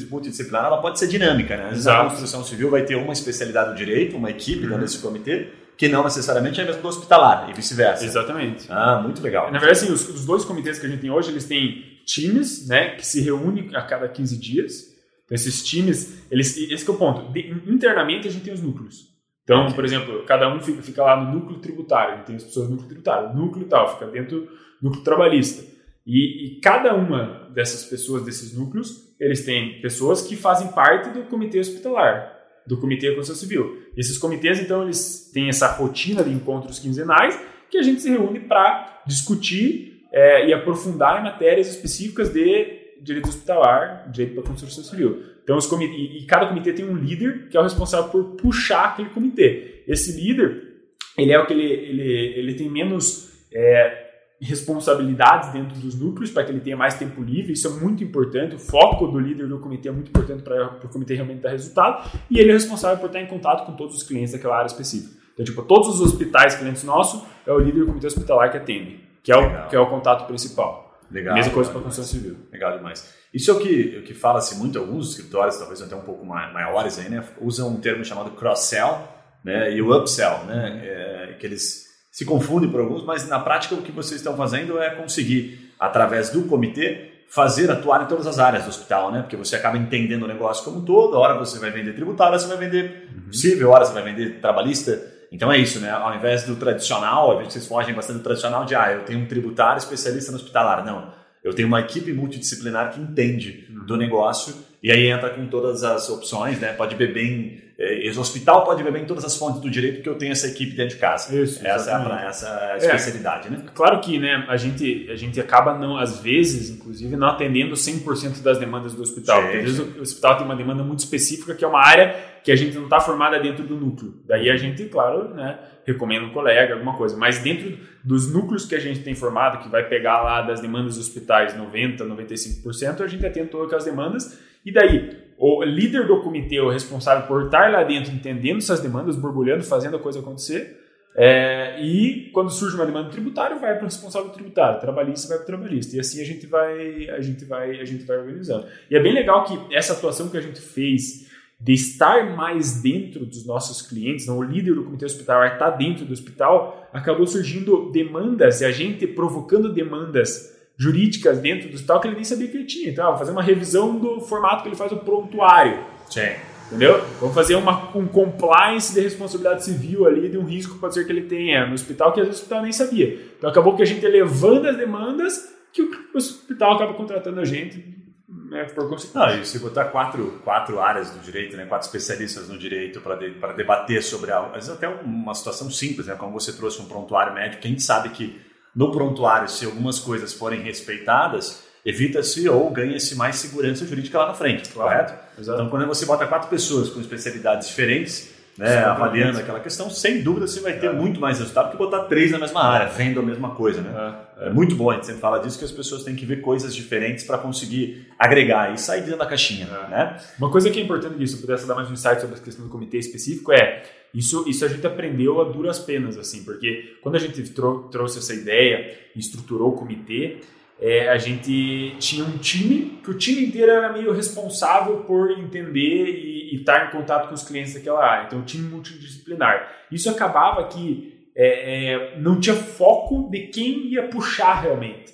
[0.09, 1.57] multidisciplinar ela pode ser dinâmica.
[1.57, 1.64] Né?
[1.64, 4.68] Às vezes a construção civil vai ter uma especialidade do direito, uma equipe uhum.
[4.68, 8.05] dentro desse comitê, que não necessariamente é mesmo do hospitalar, e vice-versa.
[8.05, 8.66] Exatamente.
[8.70, 9.47] Ah, muito legal.
[9.51, 12.69] Na verdade, assim, os, os, dois comitês que a gente tem hoje, eles têm times,
[12.69, 14.95] né, que se reúnem a cada 15 dias.
[15.25, 17.33] Então, esses times, eles, esse é o ponto.
[17.33, 19.14] De, internamente, a gente tem os núcleos.
[19.43, 22.73] Então, por exemplo, cada um fica, fica lá no núcleo tributário, tem as pessoas no
[22.73, 24.49] núcleo tributário, núcleo tal, fica dentro do
[24.83, 25.64] núcleo trabalhista.
[26.07, 31.25] E, e, cada uma dessas pessoas, desses núcleos, eles têm pessoas que fazem parte do
[31.25, 32.31] comitê hospitalar,
[32.67, 33.83] do comitê de construção civil.
[33.97, 37.38] E esses comitês, então, eles têm essa rotina de encontros quinzenais
[37.71, 43.29] que a gente se reúne para discutir é, e aprofundar em matérias específicas de direito
[43.29, 45.24] hospitalar, direito para construção civil.
[45.42, 48.85] Então, os comitê, e, cada comitê tem um líder que é o responsável por puxar
[48.90, 49.83] aquele comitê.
[49.88, 50.72] Esse líder,
[51.18, 54.05] ele é o que ele, ele, ele tem menos é,
[54.40, 57.53] responsabilidades dentro dos núcleos para que ele tenha mais tempo livre.
[57.53, 58.55] Isso é muito importante.
[58.55, 62.09] O foco do líder do comitê é muito importante para o comitê realmente dar resultado.
[62.31, 65.24] E ele é responsável por estar em contato com todos os clientes daquela área específica.
[65.35, 69.00] Então, tipo, todos os hospitais clientes nossos é o líder do comitê hospitalar que atende,
[69.25, 71.01] que é o, que é o contato principal.
[71.11, 71.35] Legal.
[71.35, 72.37] Mesma coisa para a construção civil.
[72.53, 73.13] Legal demais.
[73.33, 76.99] Isso é o que, o que fala-se muito, alguns escritórios, talvez até um pouco maiores
[76.99, 79.09] aí, né, usam um termo chamado cross-sell
[79.43, 83.75] né, e o upsell, né, é, que eles se confunde por alguns, mas na prática
[83.75, 88.39] o que vocês estão fazendo é conseguir, através do comitê, fazer atuar em todas as
[88.39, 89.23] áreas do hospital, né?
[89.23, 92.39] Porque você acaba entendendo o negócio como um todo, a hora você vai vender tributário,
[92.39, 93.33] você vai vender uhum.
[93.33, 95.13] civil, a hora você vai vender trabalhista.
[95.35, 95.90] Então é isso, né?
[95.90, 99.18] Ao invés do tradicional, a gente vocês fogem bastante do tradicional de, ah, eu tenho
[99.18, 100.85] um tributário especialista no hospitalar.
[100.87, 103.85] Não, eu tenho uma equipe multidisciplinar que entende uhum.
[103.85, 106.73] do negócio e aí entra com todas as opções, né?
[106.73, 110.15] Pode beber em esse hospital pode beber em todas as fontes do direito porque eu
[110.15, 111.35] tenho essa equipe dentro de casa.
[111.37, 113.65] Isso, essa é a, essa é a especialidade, é, né?
[113.75, 118.43] Claro que né, a, gente, a gente acaba, não, às vezes, inclusive, não atendendo 100%
[118.43, 119.43] das demandas do hospital.
[119.43, 122.15] Sim, às vezes o, o hospital tem uma demanda muito específica que é uma área
[122.45, 124.15] que a gente não está formada dentro do núcleo.
[124.27, 127.17] Daí a gente, claro, né, recomenda um colega, alguma coisa.
[127.17, 130.97] Mas dentro dos núcleos que a gente tem formado, que vai pegar lá das demandas
[130.97, 134.39] dos hospitais 90%, 95%, a gente atende todas as demandas.
[134.65, 139.16] E daí, o líder do comitê, o responsável por estar lá dentro, entendendo essas demandas,
[139.16, 140.81] borbulhando, fazendo a coisa acontecer.
[141.16, 145.44] É, e quando surge uma demanda tributária, vai para o responsável tributário, trabalhista vai para
[145.44, 145.97] o trabalhista.
[145.97, 148.66] E assim a gente vai, a gente vai, a gente vai organizando.
[148.90, 153.25] E é bem legal que essa atuação que a gente fez de estar mais dentro
[153.25, 157.90] dos nossos clientes, não, o líder do comitê hospitalar está dentro do hospital, acabou surgindo
[157.92, 162.57] demandas e a gente provocando demandas jurídicas dentro do hospital que ele nem sabia que
[162.57, 162.91] ele tinha.
[162.91, 165.85] Então, vou fazer uma revisão do formato que ele faz o prontuário.
[166.11, 166.33] Sim.
[166.67, 167.05] Entendeu?
[167.21, 171.05] Vamos fazer uma, um compliance de responsabilidade civil ali de um risco que pode ser
[171.05, 173.21] que ele tenha no hospital que às vezes o hospital nem sabia.
[173.37, 177.95] Então acabou que a gente elevando as demandas que o hospital acaba contratando a gente
[178.29, 179.37] né, por consequência.
[179.37, 183.17] Não, e se botar quatro, quatro áreas do direito, né, quatro especialistas no direito para
[183.17, 186.87] de, debater sobre algo, às vezes até uma situação simples, né, como você trouxe um
[186.87, 188.41] prontuário médico, a gente sabe que
[188.75, 194.35] no prontuário, se algumas coisas forem respeitadas, evita-se ou ganha-se mais segurança jurídica lá na
[194.35, 194.91] frente, claro.
[194.91, 195.15] correto?
[195.39, 195.59] Exato.
[195.61, 200.47] Então, quando você bota quatro pessoas com especialidades diferentes, né, avaliando aquela questão, sem dúvida
[200.47, 200.93] você vai ter é.
[200.93, 203.81] muito mais resultado que botar três na mesma área, vendo a mesma coisa.
[203.81, 204.15] Né?
[204.39, 204.47] É.
[204.47, 204.51] é.
[204.51, 207.25] muito bom, a gente sempre fala disso, que as pessoas têm que ver coisas diferentes
[207.25, 209.67] para conseguir agregar e sair dentro da caixinha.
[209.67, 209.91] É.
[209.91, 210.17] Né?
[210.39, 212.71] Uma coisa que é importante disso, pudesse dar mais um insight sobre a questão do
[212.71, 213.83] comitê específico, é
[214.14, 218.18] isso, isso a gente aprendeu a duras penas, assim, porque quando a gente trou trouxe
[218.18, 220.38] essa ideia e estruturou o comitê,
[220.81, 226.11] é, a gente tinha um time que o time inteiro era meio responsável por entender
[226.11, 228.27] e, estar em contato com os clientes daquela área.
[228.27, 229.70] Então, um time multidisciplinar.
[229.90, 235.12] Isso acabava que é, é, não tinha foco de quem ia puxar realmente.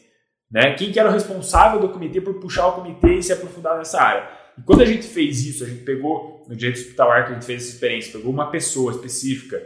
[0.51, 0.75] Né?
[0.75, 4.01] Quem que era o responsável do comitê por puxar o comitê e se aprofundar nessa
[4.03, 4.29] área.
[4.59, 7.47] E quando a gente fez isso, a gente pegou, no direito hospitalar que a gente
[7.47, 9.63] fez essa experiência, pegou uma pessoa específica,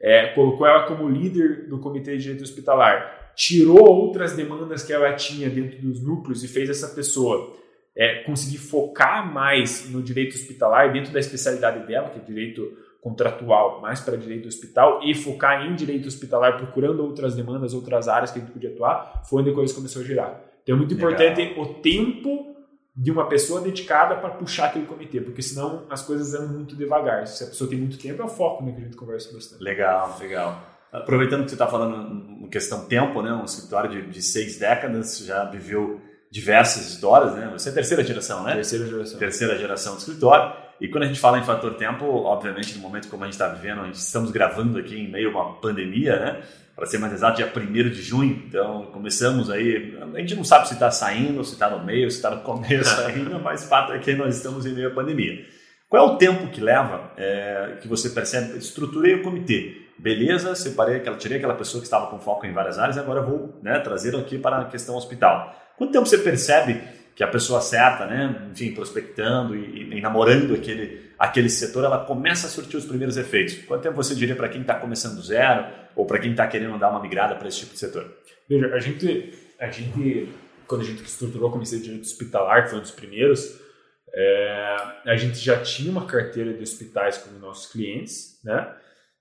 [0.00, 5.12] é, colocou ela como líder do comitê de direito hospitalar, tirou outras demandas que ela
[5.12, 7.54] tinha dentro dos núcleos e fez essa pessoa
[7.94, 13.82] é, conseguir focar mais no direito hospitalar, dentro da especialidade dela, que é direito contratual,
[13.82, 18.38] mais para direito hospital, e focar em direito hospitalar, procurando outras demandas, outras áreas que
[18.38, 20.40] a gente podia atuar, foi onde a coisa começou a girar.
[20.62, 21.10] Então é muito Legal.
[21.10, 22.51] importante o tempo
[22.94, 27.26] de uma pessoa dedicada para puxar aquele comitê, porque senão as coisas andam muito devagar.
[27.26, 29.62] Se a pessoa tem muito tempo, é o foco né, que a gente conversa bastante.
[29.62, 30.62] Legal, legal.
[30.92, 35.20] Aproveitando que você está falando em questão tempo, né, um escritório de, de, seis décadas,
[35.20, 37.48] já viveu diversas histórias, né?
[37.52, 38.54] Você é terceira geração, né?
[38.54, 39.18] Terceira geração.
[39.18, 40.54] Terceira geração do escritório.
[40.78, 43.48] E quando a gente fala em fator tempo, obviamente, no momento como a gente está
[43.48, 46.42] vivendo, a estamos gravando aqui em meio a uma pandemia, né?
[46.82, 48.42] Para ser mais exato, dia 1 de junho.
[48.48, 49.96] Então, começamos aí.
[50.12, 53.00] A gente não sabe se está saindo, se está no meio, se está no começo
[53.06, 55.46] ainda, mas o fato é que nós estamos em meio à pandemia.
[55.88, 58.58] Qual é o tempo que leva é, que você percebe?
[58.58, 59.76] Estruturei o comitê.
[59.96, 63.60] Beleza, separei aquela, tirei aquela pessoa que estava com foco em várias áreas, agora vou
[63.62, 65.54] né, trazer aqui para a questão hospital.
[65.78, 66.82] Quanto tempo você percebe
[67.14, 72.46] que a pessoa certa, né, enfim, prospectando e, e, namorando aquele, aquele setor, ela começa
[72.46, 73.56] a surtir os primeiros efeitos?
[73.66, 76.78] Quanto tempo você diria para quem está começando do zero ou para quem está querendo
[76.78, 78.10] dar uma migrada para esse tipo de setor?
[78.48, 80.28] Veja, a gente, a gente
[80.66, 83.60] quando a gente estruturou a Comissão de Direito Hospitalar, que foi um dos primeiros,
[84.14, 88.74] é, a gente já tinha uma carteira de hospitais como nossos clientes, né?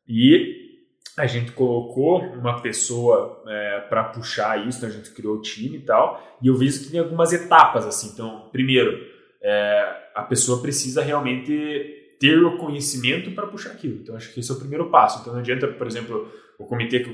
[0.08, 0.71] E
[1.18, 4.88] a gente colocou uma pessoa é, para puxar isso, né?
[4.88, 8.12] a gente criou o time e tal, e eu vi que tem algumas etapas assim.
[8.14, 8.98] Então, primeiro,
[9.42, 14.00] é, a pessoa precisa realmente ter o conhecimento para puxar aquilo.
[14.02, 15.22] Então, acho que esse é o primeiro passo.
[15.22, 17.06] Então, não adianta, por exemplo, o comitê,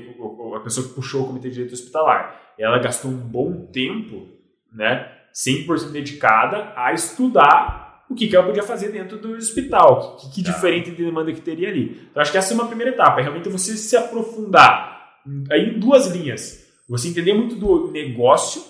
[0.54, 4.28] a pessoa que puxou o comitê de direito hospitalar, ela gastou um bom tempo,
[4.72, 10.30] né, 100% dedicada a estudar o que, que ela podia fazer dentro do hospital, que,
[10.30, 10.52] que tá.
[10.52, 12.08] diferente de demanda que teria ali.
[12.10, 15.18] Então, acho que essa é uma primeira etapa, é realmente você se aprofundar
[15.50, 16.66] aí em duas linhas.
[16.88, 18.62] Você entender muito do negócio,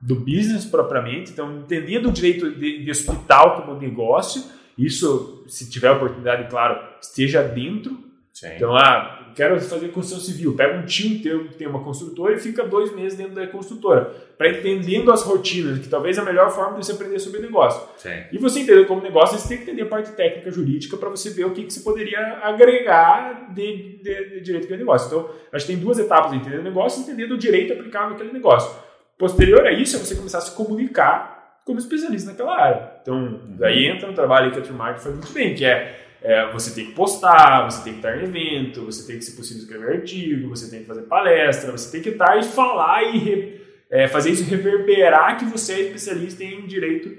[0.00, 4.44] do business propriamente, então entender do direito de, de hospital como negócio,
[4.78, 7.98] isso, se tiver oportunidade, claro, esteja dentro.
[8.32, 8.48] Sim.
[8.54, 10.54] Então, ah, quero fazer construção civil.
[10.54, 14.12] Pega um tio teu que tem uma construtora e fica dois meses dentro da construtora,
[14.36, 17.82] para entendendo as rotinas, que talvez é a melhor forma de você aprender sobre negócio.
[17.96, 18.22] Sim.
[18.32, 21.30] E você entender como negócio, você tem que entender a parte técnica jurídica para você
[21.30, 25.06] ver o que, que você poderia agregar de, de, de direito aquele negócio.
[25.06, 28.32] Então, acho que tem duas etapas: entender o negócio e entender o direito aplicável àquele
[28.32, 28.74] negócio.
[29.18, 32.92] Posterior a isso, é você começar a se comunicar como especialista naquela área.
[33.02, 36.74] Então, daí entra um trabalho que a True faz muito bem, que é é, você
[36.74, 39.96] tem que postar, você tem que estar em evento, você tem que, se possível, escrever
[39.96, 44.06] artigo, você tem que fazer palestra, você tem que estar e falar e re, é,
[44.06, 47.16] fazer isso reverberar que você é especialista em direito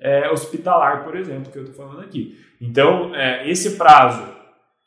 [0.00, 2.38] é, hospitalar, por exemplo, que eu estou falando aqui.
[2.60, 4.26] Então, é, esse prazo,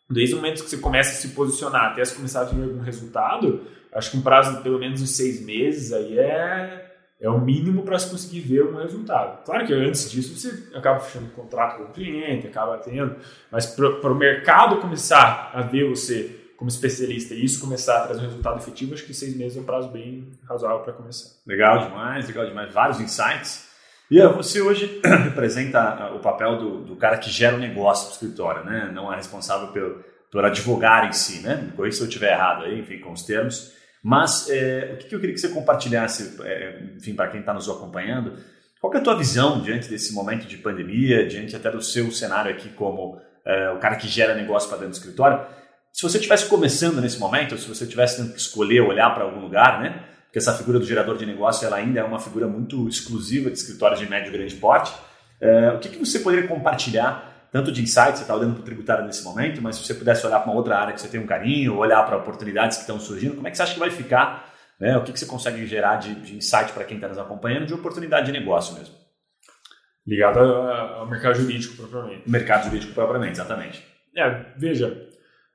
[0.09, 2.81] desde o momento que você começa a se posicionar até você começar a ter algum
[2.81, 3.61] resultado,
[3.93, 6.90] acho que um prazo de pelo menos uns seis meses aí é
[7.21, 9.45] é o mínimo para se conseguir ver um resultado.
[9.45, 13.15] Claro que antes disso você acaba fechando um contrato com o cliente, acaba tendo,
[13.51, 18.21] mas para o mercado começar a ver você como especialista e isso começar a trazer
[18.21, 21.29] um resultado efetivo, acho que seis meses é um prazo bem razoável para começar.
[21.45, 22.73] Legal demais, legal demais.
[22.73, 23.69] Vários insights.
[24.09, 28.13] E você hoje representa o papel do, do cara que gera o um negócio do
[28.13, 28.91] escritório, né?
[28.93, 31.55] Não é responsável pelo, por advogar em si, né?
[31.55, 33.73] Depois se eu estiver errado aí, enfim, com os termos.
[34.03, 37.69] Mas é, o que eu queria que você compartilhasse, é, enfim, para quem está nos
[37.69, 38.37] acompanhando,
[38.79, 42.51] qual é a tua visão diante desse momento de pandemia, diante até do seu cenário
[42.51, 45.45] aqui como é, o cara que gera negócio para dentro do escritório?
[45.93, 49.23] Se você estivesse começando nesse momento, ou se você tivesse tendo que escolher olhar para
[49.23, 50.03] algum lugar, né?
[50.25, 53.57] Porque essa figura do gerador de negócio ela ainda é uma figura muito exclusiva de
[53.57, 54.91] escritórios de médio e grande porte.
[55.39, 58.65] É, o que, que você poderia compartilhar tanto de insights você está olhando para o
[58.65, 61.19] tributário nesse momento, mas se você pudesse olhar para uma outra área que você tem
[61.19, 63.91] um carinho, olhar para oportunidades que estão surgindo, como é que você acha que vai
[63.91, 64.49] ficar?
[64.79, 64.97] Né?
[64.97, 67.73] O que, que você consegue gerar de, de insight para quem está nos acompanhando, de
[67.73, 68.95] oportunidade de negócio mesmo?
[70.07, 72.29] Ligado ao mercado jurídico propriamente.
[72.29, 73.85] Mercado jurídico propriamente, exatamente.
[74.15, 75.09] É, veja,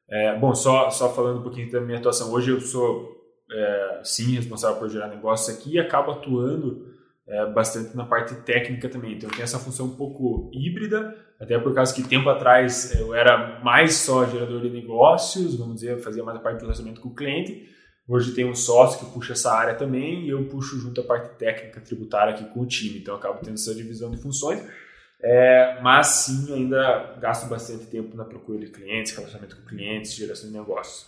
[0.08, 2.30] é, bom, só, só falando um pouquinho da minha atuação.
[2.30, 3.16] Hoje eu sou,
[3.50, 6.94] é, sim, responsável por gerar negócios aqui e acabo atuando
[7.28, 9.14] é, bastante na parte técnica também.
[9.14, 13.60] Então, tem essa função um pouco híbrida, até por causa que tempo atrás eu era
[13.62, 17.14] mais só gerador de negócios, vamos dizer, fazia mais a parte do relacionamento com o
[17.14, 17.68] cliente.
[18.08, 21.36] Hoje tem um sócio que puxa essa área também e eu puxo junto a parte
[21.36, 22.98] técnica tributária aqui com o time.
[22.98, 24.62] Então, acabo tendo essa divisão de funções.
[25.20, 30.48] É, mas sim, ainda gasto bastante tempo na procura de clientes, relacionamento com clientes, geração
[30.48, 31.06] de negócios.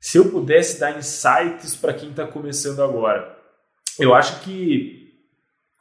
[0.00, 3.36] Se eu pudesse dar insights para quem está começando agora,
[3.98, 4.99] eu acho que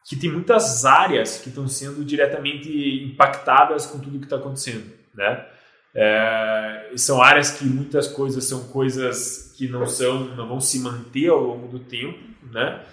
[0.10, 2.68] que tem muitas áreas que estão sendo diretamente
[3.04, 5.46] impactadas com tudo que está acontecendo, né?
[5.94, 11.30] É, são áreas que muitas coisas são coisas que não são, não vão se manter
[11.30, 12.18] ao longo do tempo,
[12.52, 12.84] né?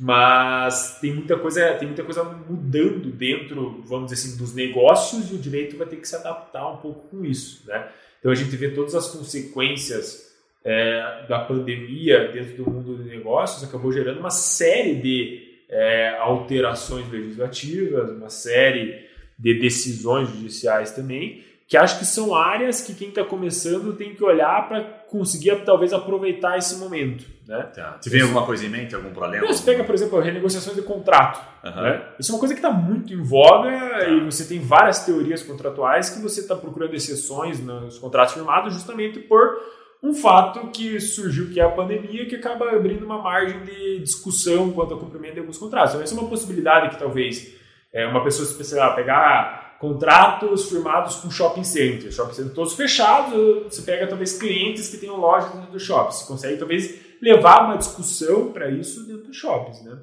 [0.00, 5.34] Mas tem muita coisa, tem muita coisa mudando dentro, vamos dizer assim, dos negócios e
[5.34, 7.88] o direito vai ter que se adaptar um pouco com isso, né?
[8.18, 10.34] Então a gente vê todas as consequências
[10.64, 17.10] é, da pandemia dentro do mundo de negócios acabou gerando uma série de é, alterações
[17.10, 23.24] legislativas, uma série de decisões judiciais também, que acho que são áreas que quem está
[23.24, 27.24] começando tem que olhar para conseguir talvez aproveitar esse momento.
[27.46, 27.62] Né?
[27.74, 27.96] Tá.
[28.00, 29.46] Você vem alguma coisa em mente, algum problema?
[29.46, 31.40] Você pega, por exemplo, a renegociação de contrato.
[31.64, 31.82] Uhum.
[31.82, 32.02] Né?
[32.18, 34.08] Isso é uma coisa que está muito em voga tá.
[34.08, 39.18] e você tem várias teorias contratuais que você está procurando exceções nos contratos firmados justamente
[39.20, 39.58] por
[40.04, 44.70] um fato que surgiu que é a pandemia que acaba abrindo uma margem de discussão
[44.70, 45.94] quanto ao cumprimento de alguns contratos.
[45.94, 47.54] Então essa é uma possibilidade que talvez
[47.90, 53.80] é, uma pessoa se pegar contratos firmados com shopping center, shopping center todos fechados, você
[53.80, 58.52] pega talvez clientes que tenham lojas dentro do shopping, você consegue talvez levar uma discussão
[58.52, 59.98] para isso dentro dos shoppings, né?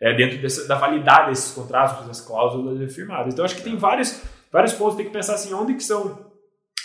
[0.00, 3.32] É, dentro dessa, da validade desses contratos, dessas cláusulas firmadas.
[3.32, 6.26] Então acho que tem vários, vários pontos, tem que pensar assim, onde que são,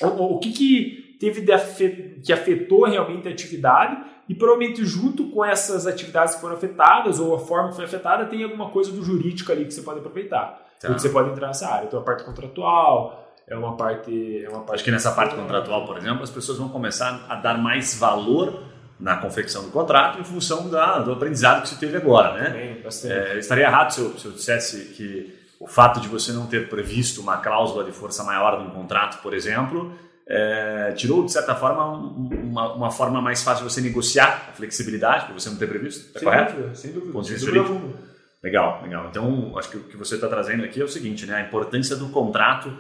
[0.02, 5.44] o, o que que teve de que afetou realmente a atividade e provavelmente junto com
[5.44, 9.04] essas atividades que foram afetadas ou a forma que foi afetada tem alguma coisa do
[9.04, 10.88] jurídico ali que você pode aproveitar, tá.
[10.88, 11.88] que você pode entrar nessa área.
[11.88, 15.86] Então a parte contratual é uma parte, é uma parte Acho que nessa parte contratual,
[15.86, 18.64] por exemplo, as pessoas vão começar a dar mais valor
[19.00, 22.50] na confecção do contrato em função da, do aprendizado que você teve agora, né?
[22.50, 23.14] Também, bastante.
[23.14, 26.70] É, estaria errado se eu, se eu dissesse que o fato de você não ter
[26.70, 29.94] previsto uma cláusula de força maior no contrato, por exemplo,
[30.30, 35.26] é, tirou, de certa forma, uma, uma, forma mais fácil de você negociar a flexibilidade,
[35.26, 36.16] para você não ter previsto.
[36.16, 36.56] É correto?
[36.56, 37.12] Dúvida, sem dúvida.
[37.12, 37.52] Ponto de vista
[38.42, 39.08] Legal, legal.
[39.10, 41.36] Então, acho que o que você está trazendo aqui é o seguinte, né?
[41.36, 42.72] A importância do contrato,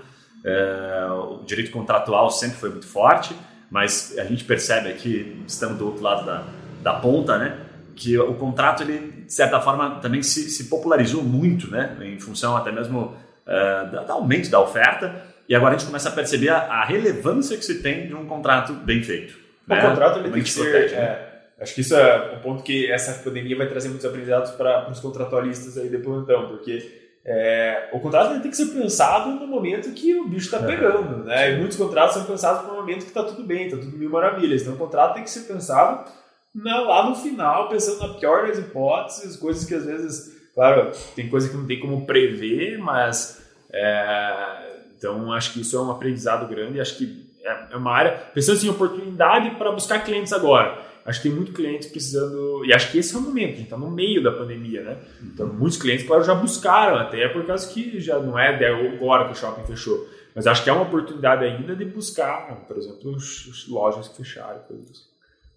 [0.45, 3.35] é, o direito contratual sempre foi muito forte,
[3.69, 6.45] mas a gente percebe aqui, estando do outro lado da,
[6.81, 7.57] da ponta, né?
[7.95, 11.97] Que o contrato, ele, de certa forma, também se, se popularizou muito, né?
[12.03, 16.11] Em função até mesmo é, do aumento da oferta e agora a gente começa a
[16.11, 19.33] perceber a, a relevância que se tem de um contrato bem feito.
[19.67, 19.81] O né?
[19.81, 20.61] contrato ele tem que ser...
[20.61, 21.01] Protege, né?
[21.01, 24.87] é, acho que isso é um ponto que essa pandemia vai trazer muitos aprendizados para
[24.91, 29.91] os contratualistas aí de plantão, porque é, o contrato tem que ser pensado no momento
[29.91, 31.53] que o bicho está pegando, né?
[31.53, 34.61] E muitos contratos são pensados no momento que está tudo bem, está tudo mil maravilhas.
[34.61, 36.09] Então o contrato tem que ser pensado
[36.53, 41.27] na, lá no final, pensando na pior das hipóteses, coisas que às vezes, claro, tem
[41.27, 46.45] coisa que não tem como prever, mas é, então, acho que isso é um aprendizado
[46.47, 46.79] grande.
[46.79, 48.11] Acho que é, é uma área.
[48.33, 50.77] Pensando assim, oportunidade para buscar clientes agora.
[51.05, 52.65] Acho que tem muito cliente precisando.
[52.65, 54.97] E acho que esse é o momento, a gente está no meio da pandemia, né?
[55.23, 59.31] Então, muitos clientes, claro, já buscaram, até por causa que já não é agora que
[59.31, 60.07] o shopping fechou.
[60.35, 64.59] Mas acho que é uma oportunidade ainda de buscar, por exemplo, os, lojas que fecharam,
[64.67, 65.09] coisas assim.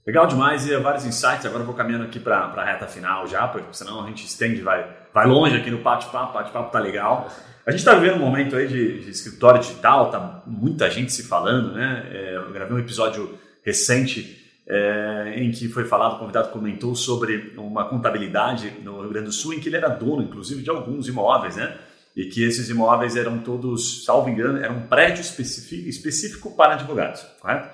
[0.07, 1.44] Legal demais e vários insights.
[1.44, 4.61] Agora eu vou caminhando aqui para a reta final já, porque senão a gente estende,
[4.62, 6.31] vai, vai longe aqui no bate-papo.
[6.31, 7.28] O bate-papo tá legal.
[7.64, 11.22] A gente está vivendo um momento aí de, de, escritório digital, tá muita gente se
[11.22, 12.09] falando, né?
[12.11, 17.55] É, eu gravei um episódio recente é, em que foi falado, o convidado comentou sobre
[17.57, 21.07] uma contabilidade no Rio Grande do Sul, em que ele era dono, inclusive, de alguns
[21.07, 21.79] imóveis, né?
[22.16, 27.22] E que esses imóveis eram todos, salvo engano, era um prédio específico, específico para advogados,
[27.40, 27.70] correto?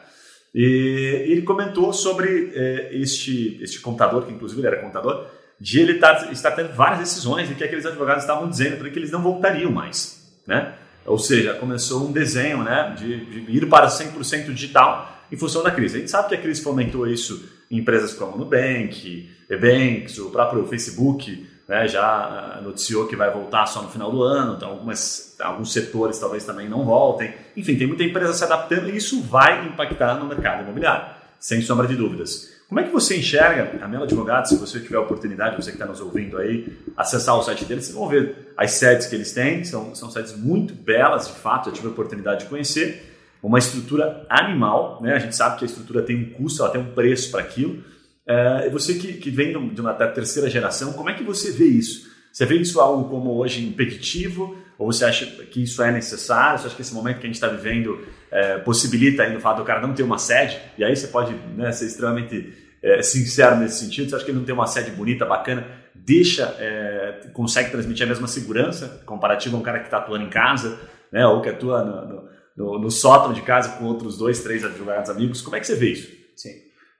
[0.54, 5.26] E ele comentou sobre é, este, este contador, que inclusive ele era contador,
[5.60, 8.90] de ele estar, tá, estar tendo várias decisões e que aqueles advogados estavam dizendo para
[8.90, 10.74] que eles não voltariam mais, né?
[11.04, 15.70] Ou seja, começou um desenho, né, de, de ir para 100% digital em função da
[15.70, 15.96] crise.
[15.96, 20.66] A gente sabe que a crise fomentou isso em empresas como Nubank, Ebanks, o próprio
[20.66, 25.36] Facebook, né, já ah, noticiou que vai voltar só no final do ano, então algumas,
[25.40, 27.34] alguns setores talvez também não voltem.
[27.56, 31.86] Enfim, tem muita empresa se adaptando e isso vai impactar no mercado imobiliário, sem sombra
[31.86, 32.57] de dúvidas.
[32.68, 34.50] Como é que você enxerga a Melo Advogados?
[34.50, 37.86] Se você tiver a oportunidade, você que está nos ouvindo aí, acessar o site deles,
[37.86, 39.64] vocês vão ver as sedes que eles têm.
[39.64, 43.16] São, são sedes muito belas, de fato, eu tive a oportunidade de conhecer.
[43.42, 45.14] Uma estrutura animal, né?
[45.14, 47.82] a gente sabe que a estrutura tem um custo, ela tem um preço para aquilo.
[48.26, 51.64] É, você que, que vem de uma da terceira geração, como é que você vê
[51.64, 52.06] isso?
[52.30, 54.54] Você vê isso algo como hoje impeditivo?
[54.78, 56.58] Ou você acha que isso é necessário?
[56.58, 59.58] Você acha que esse momento que a gente está vivendo é, possibilita ainda o fato
[59.58, 60.56] do cara não ter uma sede?
[60.78, 64.08] E aí você pode né, ser extremamente é, sincero nesse sentido.
[64.08, 65.66] Você acha que ele não tem uma sede bonita, bacana?
[65.94, 70.30] Deixa, é, consegue transmitir a mesma segurança comparativa a um cara que está atuando em
[70.30, 70.78] casa,
[71.10, 75.10] né, ou que atua no, no, no, sótão de casa com outros dois, três advogados
[75.10, 75.42] amigos?
[75.42, 76.08] Como é que você vê isso?
[76.36, 76.52] Sim.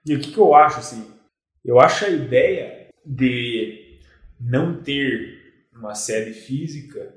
[0.05, 1.07] E o que, que eu acho assim?
[1.63, 3.99] Eu acho a ideia de
[4.39, 5.39] não ter
[5.73, 7.13] uma sede física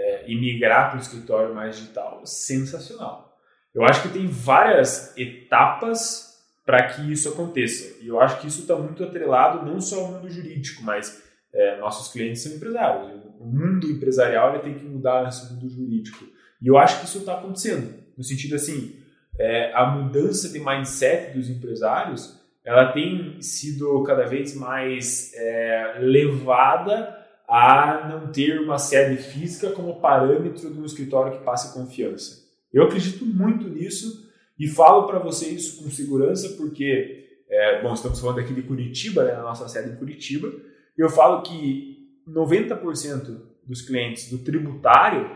[0.00, 3.38] é, e migrar para o escritório mais digital, sensacional.
[3.74, 7.98] Eu acho que tem várias etapas para que isso aconteça.
[8.02, 11.78] E eu acho que isso está muito atrelado não só ao mundo jurídico, mas é,
[11.78, 13.20] nossos clientes são empresários.
[13.38, 16.24] O mundo empresarial ele tem que mudar nesse mundo jurídico.
[16.60, 17.94] E eu acho que isso está acontecendo.
[18.16, 18.96] No sentido assim,
[19.38, 27.19] é, a mudança de mindset dos empresários ela tem sido cada vez mais é, levada
[27.50, 32.48] a não ter uma sede física como parâmetro de um escritório que passe confiança.
[32.72, 38.38] Eu acredito muito nisso e falo para vocês com segurança porque, é, bom, estamos falando
[38.38, 40.48] aqui de Curitiba, né, nossa sede em Curitiba,
[40.96, 45.28] eu falo que 90% dos clientes do tributário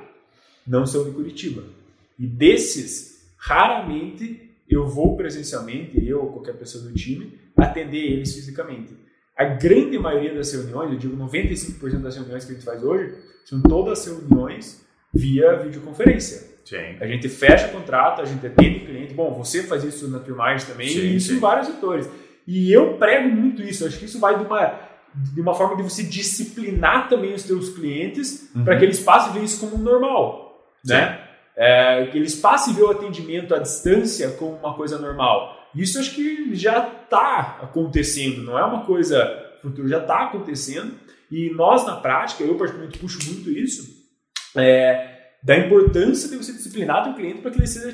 [0.65, 1.65] não são de Curitiba.
[2.17, 9.04] E desses, raramente eu vou presencialmente, eu ou qualquer pessoa do time, atender eles fisicamente.
[9.37, 13.15] A grande maioria das reuniões, eu digo 95% das reuniões que a gente faz hoje,
[13.45, 16.55] são todas reuniões via videoconferência.
[16.65, 16.97] Sim.
[17.01, 19.13] A gente fecha contrato, a gente atende o cliente.
[19.15, 21.37] Bom, você faz isso na filmagem também, Sim, e isso sim.
[21.37, 22.09] em vários setores.
[22.47, 23.87] E eu prego muito isso.
[23.87, 24.81] Acho que isso vai de uma,
[25.15, 28.65] de uma forma de você disciplinar também os teus clientes Uhum.
[28.65, 31.21] para que eles passem a ver isso como normal, né?
[31.57, 35.57] É, que eles passem a ver o atendimento à distância como uma coisa normal.
[35.75, 39.25] Isso acho que já está acontecendo, não é uma coisa
[39.61, 40.93] futura, já está acontecendo.
[41.31, 44.05] E nós, na prática, eu particularmente puxo muito isso,
[44.57, 47.89] é, da importância de você disciplinar teu cliente para que ele seja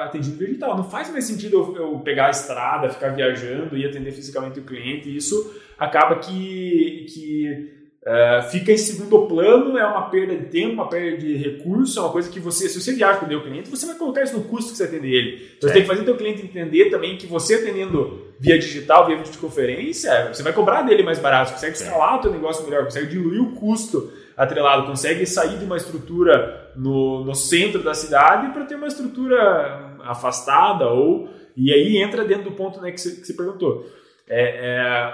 [0.00, 0.76] atendido digital.
[0.76, 4.64] Não faz mais sentido eu, eu pegar a estrada, ficar viajando e atender fisicamente o
[4.64, 5.14] cliente.
[5.14, 10.88] Isso acaba que, que é, fica em segundo plano, é uma perda de tempo, uma
[10.88, 13.84] perda de recurso, é uma coisa que você, se você viaja para o cliente, você
[13.84, 15.50] vai colocar isso no custo que você atender ele.
[15.58, 15.72] Então, você É.
[15.72, 20.30] tem que fazer o teu cliente entender também que você atendendo via digital, via videoconferência,
[20.32, 23.52] você vai cobrar dele mais barato, consegue escalar o teu negócio melhor, consegue diluir o
[23.52, 28.86] custo atrelado, consegue sair de uma estrutura no, no centro da cidade para ter uma
[28.86, 33.86] estrutura afastada ou e aí entra dentro do ponto né, que, você, que você perguntou.
[34.26, 35.12] É, é,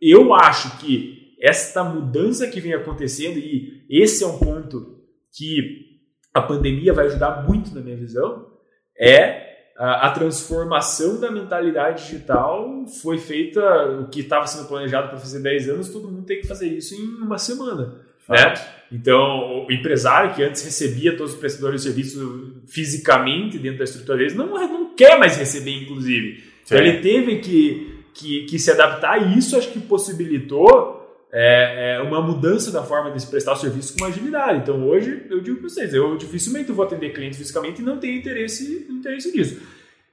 [0.00, 4.98] eu acho que esta mudança que vem acontecendo e esse é um ponto
[5.32, 5.86] que
[6.34, 8.46] a pandemia vai ajudar muito na minha visão
[8.98, 13.60] é a, transformação da mentalidade digital foi feita
[14.00, 16.94] o que estava sendo planejado para fazer 10 anos todo mundo tem que fazer isso
[16.94, 18.54] em uma semana né?
[18.92, 24.18] Então, o empresário que antes recebia todos os prestadores de serviço fisicamente dentro da estrutura
[24.18, 26.42] deles, não, não quer mais receber, inclusive.
[26.64, 30.97] Então, ele teve que, que, que se adaptar e isso acho que possibilitou
[31.32, 34.60] é, é, uma mudança da forma de se prestar serviço com agilidade.
[34.60, 38.18] Então, hoje, eu digo para vocês, eu dificilmente vou atender clientes fisicamente e não tenho
[38.18, 39.60] interesse, interesse nisso.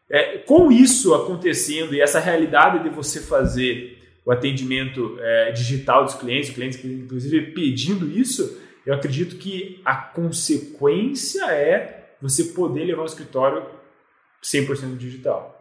[0.09, 6.15] É, com isso acontecendo e essa realidade de você fazer o atendimento é, digital dos
[6.15, 13.05] clientes, clientes inclusive pedindo isso, eu acredito que a consequência é você poder levar o
[13.05, 13.65] escritório
[14.43, 15.55] 100% digital.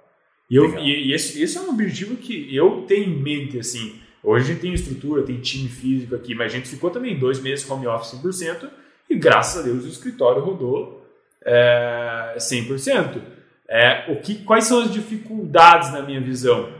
[0.51, 4.01] E, eu, e, e esse, esse é um objetivo que eu tenho em mente, assim.
[4.25, 7.39] Hoje a gente tem estrutura, tem time físico aqui, mas a gente ficou também dois
[7.41, 8.71] meses home office 100%
[9.11, 11.07] e graças a Deus o escritório rodou
[11.45, 13.21] é, 100%.
[13.69, 16.73] É, o que, quais são as dificuldades na minha visão?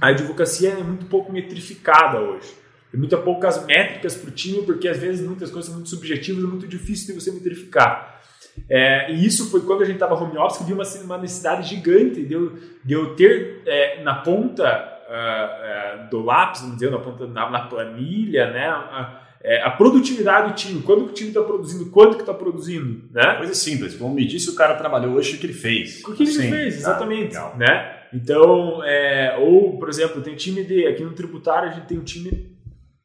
[0.00, 2.54] A advocacia é muito pouco metrificada hoje.
[2.92, 6.44] Tem muito poucas métricas para o time, porque às vezes muitas coisas são muito subjetivas
[6.44, 8.20] e muito difícil de você metrificar.
[8.68, 11.68] É, e isso foi quando a gente estava home office que viu uma, uma necessidade
[11.68, 16.90] gigante de eu, de eu ter é, na ponta ah, ah, do lápis, vamos dizer,
[16.90, 21.14] na ponta na, na planilha, né, a, é, a produtividade do time, quando que o
[21.14, 23.36] time está produzindo, quanto que está produzindo, né?
[23.36, 26.02] Coisa simples, como me disse, o cara trabalhou hoje o que ele fez.
[26.04, 27.34] O que ele Sim, fez, tá, exatamente.
[27.34, 27.56] legal.
[27.56, 27.98] né?
[28.12, 30.86] Então, é, ou, por exemplo, tem time de.
[30.86, 32.56] Aqui no tributário a gente tem um time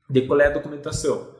[0.09, 1.33] de coleta de documentação.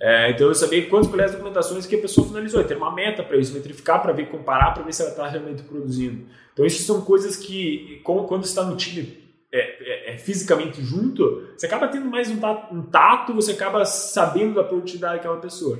[0.00, 3.22] É, então eu sabia quantas coletas de documentações que a pessoa finalizou, ter uma meta
[3.22, 6.24] para isso, metrificar, para ver, comparar, para ver se ela está realmente produzindo.
[6.52, 11.66] Então, isso são coisas que, como, quando está no time é, é, fisicamente junto, você
[11.66, 15.78] acaba tendo mais um tato, um tato, você acaba sabendo da produtividade daquela pessoa.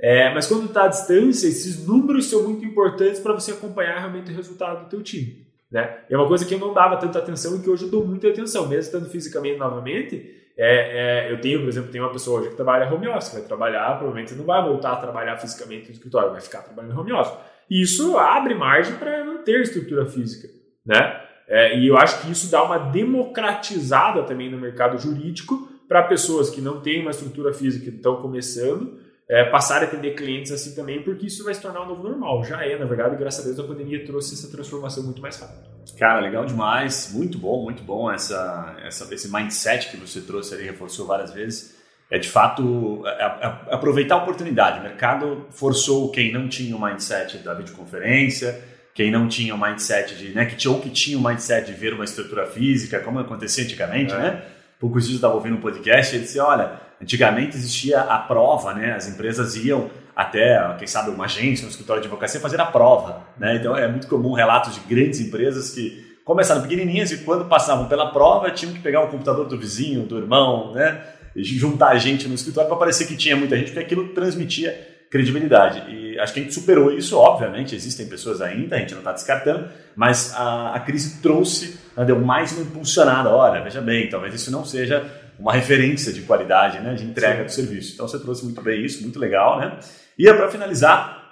[0.00, 4.30] É, mas quando está à distância, esses números são muito importantes para você acompanhar realmente
[4.30, 5.46] o resultado do teu time.
[5.70, 5.98] Né?
[6.08, 8.28] É uma coisa que eu não dava tanta atenção e que hoje eu dou muita
[8.28, 10.34] atenção, mesmo estando fisicamente novamente.
[10.56, 13.42] É, é, eu tenho, por exemplo, tem uma pessoa hoje que trabalha home office, vai
[13.42, 17.38] trabalhar, provavelmente não vai voltar a trabalhar fisicamente no escritório, vai ficar trabalhando home office.
[17.68, 20.48] E isso abre margem para não ter estrutura física,
[20.86, 21.26] né?
[21.48, 26.50] É, e eu acho que isso dá uma democratizada também no mercado jurídico para pessoas
[26.50, 30.74] que não têm uma estrutura física e estão começando é, passar a atender clientes assim
[30.74, 32.44] também, porque isso vai se tornar um novo normal.
[32.44, 35.66] Já é, na verdade, graças a Deus a pandemia trouxe essa transformação muito mais rápida.
[35.98, 40.64] Cara, legal demais, muito bom, muito bom essa, essa, esse mindset que você trouxe ali,
[40.64, 41.76] reforçou várias vezes.
[42.08, 44.78] É de fato é, é, aproveitar a oportunidade.
[44.78, 48.62] O mercado forçou quem não tinha o mindset da videoconferência,
[48.96, 51.78] quem não tinha o mindset de, né, que tinha, ou que tinha o mindset de
[51.78, 54.18] ver uma estrutura física, como acontecia antigamente, É.
[54.18, 54.42] né?
[54.80, 58.72] Poucos dias eu estava ouvindo um podcast e ele disse, olha, antigamente existia a prova,
[58.74, 58.94] né?
[58.94, 63.22] As empresas iam até, quem sabe, uma agência, um escritório de advocacia fazer a prova,
[63.38, 63.56] né?
[63.56, 68.10] Então é muito comum relatos de grandes empresas que começaram pequenininhas e quando passavam pela
[68.12, 71.02] prova tinham que pegar o computador do vizinho, do irmão, né?
[71.34, 75.82] E juntar gente no escritório para parecer que tinha muita gente, porque aquilo transmitia credibilidade.
[75.90, 79.12] E acho que a gente superou isso, obviamente, existem pessoas ainda, a gente não está
[79.12, 83.30] descartando, mas a, a crise trouxe, né, deu mais uma impulsionada.
[83.30, 85.04] Olha, veja bem, talvez isso não seja
[85.38, 87.44] uma referência de qualidade, né, de entrega Sim.
[87.44, 87.94] do serviço.
[87.94, 89.78] Então você trouxe muito bem isso, muito legal, né?
[90.18, 91.22] E para finalizar,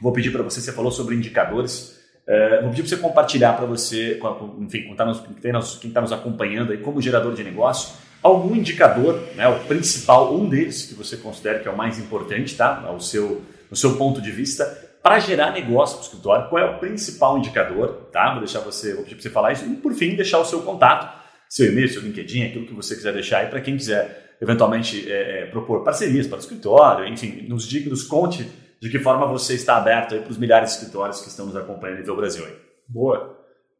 [0.00, 2.00] vou pedir para você, você falou sobre indicadores.
[2.26, 4.20] É, vou pedir para você compartilhar para você,
[4.60, 9.20] enfim, quem está nos, quem tá nos acompanhando aí como gerador de negócio, algum indicador,
[9.34, 12.84] né, o principal, um deles que você considera que é o mais importante, tá?
[12.86, 14.64] Ao seu, no seu ponto de vista,
[15.02, 18.30] para gerar negócio para o escritório, qual é o principal indicador, tá?
[18.30, 20.62] Vou deixar você, vou pedir para você falar isso e por fim deixar o seu
[20.62, 25.10] contato, seu e-mail, seu LinkedIn, aquilo que você quiser deixar aí para quem quiser eventualmente
[25.10, 28.48] é, é, propor parcerias para o escritório, enfim, nos diga, nos conte
[28.80, 32.00] de que forma você está aberto para os milhares de escritórios que estão nos acompanhando
[32.00, 32.44] em todo o Brasil.
[32.44, 32.56] Aí.
[32.88, 33.38] Boa.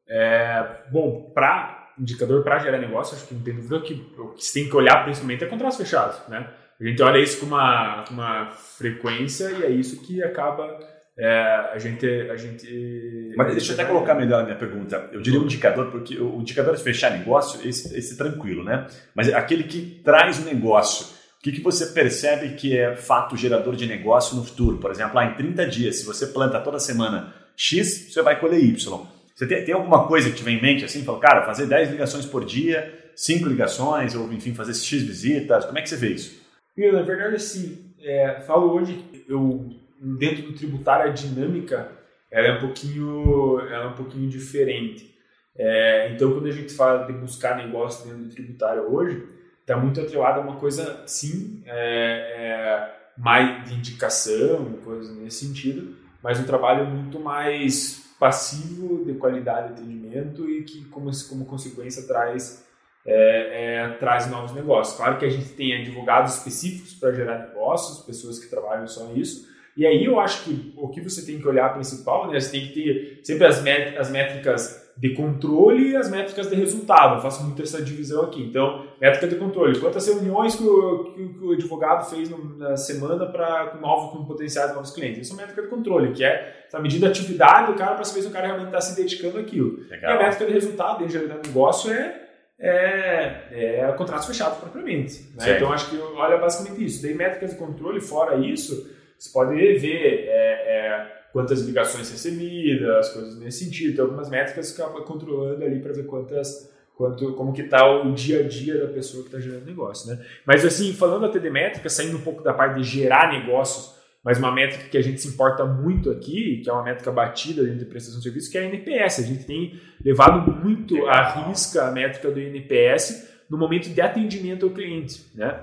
[0.09, 4.45] É, bom, para indicador para gerar negócio, acho que não tem dúvida que o que
[4.45, 6.49] você tem que olhar principalmente é contratos fechados, né?
[6.81, 10.79] A gente olha isso com uma, com uma frequência e é isso que acaba
[11.17, 15.11] é, a gente a gente mas deixa eu até colocar melhor a minha pergunta.
[15.13, 18.87] Eu diria um indicador porque o indicador de fechar negócio esse, esse tranquilo né?
[19.15, 21.07] Mas aquele que traz o negócio.
[21.39, 24.79] O que, que você percebe que é fato gerador de negócio no futuro?
[24.79, 28.63] Por exemplo lá em 30 dias se você planta toda semana X você vai colher
[28.63, 31.67] Y você tem, tem alguma coisa que te vem em mente assim fala cara fazer
[31.67, 35.97] 10 ligações por dia 5 ligações ou enfim fazer X visitas como é que você
[35.97, 36.43] vê isso
[36.77, 39.71] na verdade assim é, falo hoje eu
[40.01, 42.03] dentro do tributário a dinâmica
[42.33, 45.15] ela é um pouquinho, ela é um pouquinho diferente.
[45.55, 49.23] É, então, quando a gente fala de buscar negócio dentro do tributário hoje,
[49.61, 55.95] está muito atrelado a uma coisa, sim, é, é, mais de indicação, coisas nesse sentido,
[56.23, 62.07] mas um trabalho muito mais passivo de qualidade de atendimento e que, como, como consequência,
[62.07, 62.65] traz,
[63.05, 64.97] é, é, traz novos negócios.
[64.97, 69.51] Claro que a gente tem advogados específicos para gerar negócios, pessoas que trabalham só nisso,
[69.77, 72.69] e aí eu acho que o que você tem que olhar principal, né, você tem
[72.69, 73.61] que ter sempre as,
[74.09, 77.17] métricas de controle e as métricas de resultado.
[77.17, 78.43] Eu faço muito essa divisão aqui.
[78.43, 79.79] Então, métrica de controle.
[79.81, 84.75] Quantas reuniões que o, que, que o advogado fez na semana para com com potenciais
[84.75, 85.27] novos clientes?
[85.27, 88.23] Isso é métrica de controle, que é a medida de atividade do cara para saber
[88.23, 89.79] se o cara realmente está se dedicando àquilo.
[89.91, 90.13] Legal.
[90.13, 92.23] E a métrica de resultado, em geral, negócio é
[92.63, 95.33] é, é contratos fechados propriamente.
[95.35, 95.57] Né?
[95.57, 97.03] Então, acho que olha basicamente isso.
[97.03, 98.89] Daí, métricas de controle, fora isso,
[99.19, 103.97] você pode ver é, é, quantas ligações recebidas, coisas nesse sentido.
[103.97, 108.13] Tem algumas métricas que acaba controlando ali para ver quantas, quanto, como que está o
[108.13, 110.25] dia a dia da pessoa que está gerando negócio, né?
[110.47, 114.39] Mas assim, falando até de métrica, saindo um pouco da parte de gerar negócios, mas
[114.39, 117.81] uma métrica que a gente se importa muito aqui, que é uma métrica batida dentro
[117.81, 119.19] de prestação de serviço, que é a NPS.
[119.19, 124.65] A gente tem levado muito à risca a métrica do NPS no momento de atendimento
[124.65, 125.61] ao cliente, né?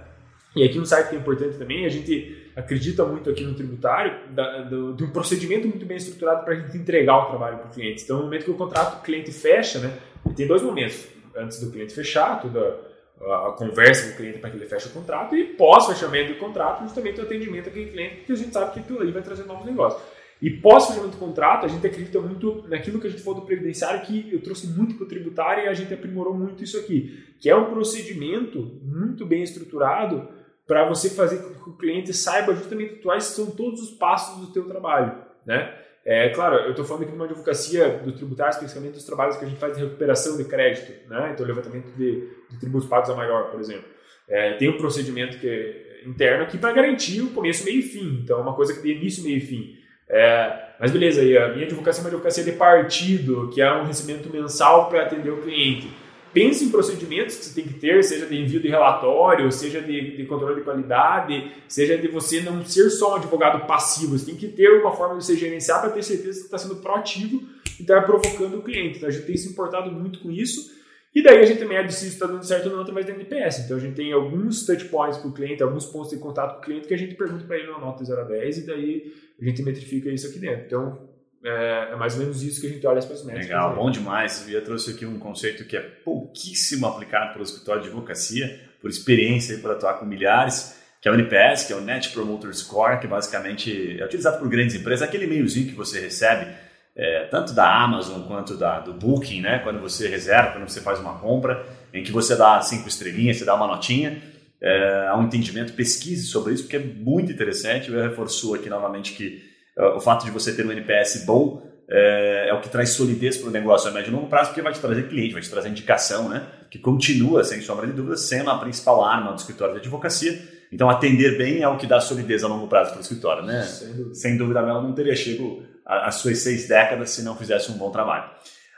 [0.55, 4.34] E aqui um site que é importante também, a gente acredita muito aqui no tributário,
[4.34, 7.68] da, do, de um procedimento muito bem estruturado para a gente entregar o trabalho para
[7.68, 8.03] o cliente.
[8.03, 9.97] Então, no momento que o contrato o cliente fecha, né,
[10.36, 11.07] tem dois momentos.
[11.36, 12.78] Antes do cliente fechar, toda
[13.22, 16.84] a, conversa com o cliente para que ele feche o contrato, e pós-fechamento do contrato,
[16.84, 19.66] justamente o atendimento àquele cliente, porque a gente sabe que aquilo ali vai trazer novos
[19.66, 20.01] negócios.
[20.41, 24.01] E pós-fechamento do contrato, a gente acredita muito naquilo que a gente falou do previdenciário,
[24.01, 27.49] que eu trouxe muito para o tributário e a gente aprimorou muito isso aqui, que
[27.49, 30.39] é um procedimento muito bem estruturado
[30.70, 34.53] para você fazer com que o cliente saiba justamente quais são todos os passos do
[34.53, 35.74] teu trabalho, né?
[36.05, 39.45] É claro, eu estou falando aqui de uma advocacia do tributário, especialmente dos trabalhos que
[39.45, 41.32] a gente faz de recuperação de crédito, né?
[41.34, 43.86] Então, levantamento de, de tributos pagos a maior, por exemplo.
[44.28, 48.22] É, tem um procedimento que é interno aqui para garantir o começo, meio e fim.
[48.24, 49.76] Então, é uma coisa que tem início, meio e fim.
[50.07, 53.86] É, mas beleza, aí a minha advocacia é uma advocacia de partido, que é um
[53.86, 55.89] recebimento mensal para atender o cliente
[56.34, 60.17] pense em procedimentos que você tem que ter, seja de envio de relatório, seja de,
[60.17, 64.36] de, controle de qualidade, seja de você não ser só um advogado passivo, você tem
[64.36, 67.41] que ter uma forma de você gerenciar para ter certeza que está sendo proativo
[67.80, 68.97] e está provocando o cliente.
[68.97, 70.77] Então a gente tem se importado muito com isso.
[71.13, 73.65] E daí a gente também decide se está dando certo ou não através da NPS.
[73.65, 76.59] Então a gente tem alguns touch points com o cliente, alguns pontos de contato com
[76.59, 79.13] o cliente que a gente pergunta para ele na nota 0 a 10 e daí
[79.41, 80.65] a gente metrifica isso aqui dentro.
[80.65, 81.09] Então
[81.44, 83.48] é, é, mais ou menos isso que a gente olha as métricas.
[83.48, 84.48] Legal, bom demais.
[84.50, 89.58] Eu trouxe aqui um conceito que é pouquíssimo aplicado pelo escritório de advocacia, por experiência
[89.60, 93.08] para atuar com milhares, que é o NPS, que é o Net Promoter Score, que
[93.08, 96.52] basicamente é utilizado por grandes empresas, aquele e-mailzinho que você recebe,
[96.96, 99.60] é, tanto da Amazon quanto da, do Booking, né?
[99.60, 103.46] quando você reserva, quando você faz uma compra, em que você dá cinco estrelinhas, você
[103.46, 104.22] dá uma notinha,
[104.62, 107.90] é, há um entendimento, pesquise sobre isso, porque é muito interessante.
[107.90, 109.49] Eu reforço aqui novamente que
[109.95, 113.49] o fato de você ter um NPS bom é, é o que traz solidez para
[113.49, 115.69] o negócio a médio e longo prazo, porque vai te trazer cliente, vai te trazer
[115.69, 116.45] indicação, né?
[116.69, 120.39] Que continua, sem sombra de dúvida, sendo a principal arma do escritório de advocacia.
[120.71, 123.63] Então, atender bem é o que dá solidez a longo prazo para o escritório, né?
[123.63, 127.77] Sem dúvida, Sem dúvida não teria chego às suas seis décadas se não fizesse um
[127.77, 128.30] bom trabalho.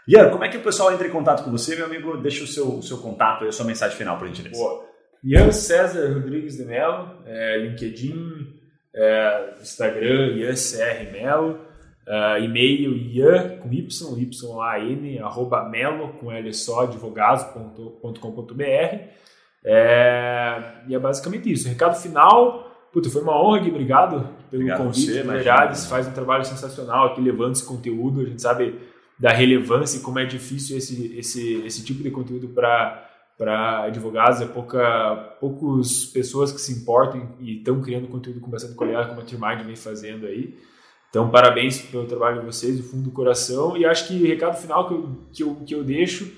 [0.07, 2.15] Ian, como é que o pessoal entra em contato com você, meu amigo?
[2.17, 4.55] Deixa o seu, o seu contato e a sua mensagem final, por gentileza.
[4.55, 4.85] Boa.
[5.23, 8.60] Ian César Rodrigues de Mello, é, LinkedIn,
[8.93, 11.71] é, Instagram, IanCR Melo.
[12.01, 19.21] Uh, e-mail ian com y, y-a-n, arroba melo, com L só, advogados.com.br.
[19.63, 21.69] É, e é basicamente isso.
[21.69, 26.07] Recado final, puta, foi uma honra, Gui, obrigado pelo obrigado convite, você, verdade, você faz
[26.07, 28.79] um trabalho sensacional aqui levando esse conteúdo, a gente sabe
[29.19, 33.10] da relevância e como é difícil esse, esse, esse tipo de conteúdo para
[33.41, 38.75] para advogados, é pouca, poucas pessoas que se importam e estão criando conteúdo com bastante
[38.75, 40.55] qualidade, como a Tirmind vem fazendo aí.
[41.09, 43.75] Então, parabéns pelo trabalho de vocês, do fundo do coração.
[43.75, 46.31] E acho que o recado final que eu, que eu, que eu deixo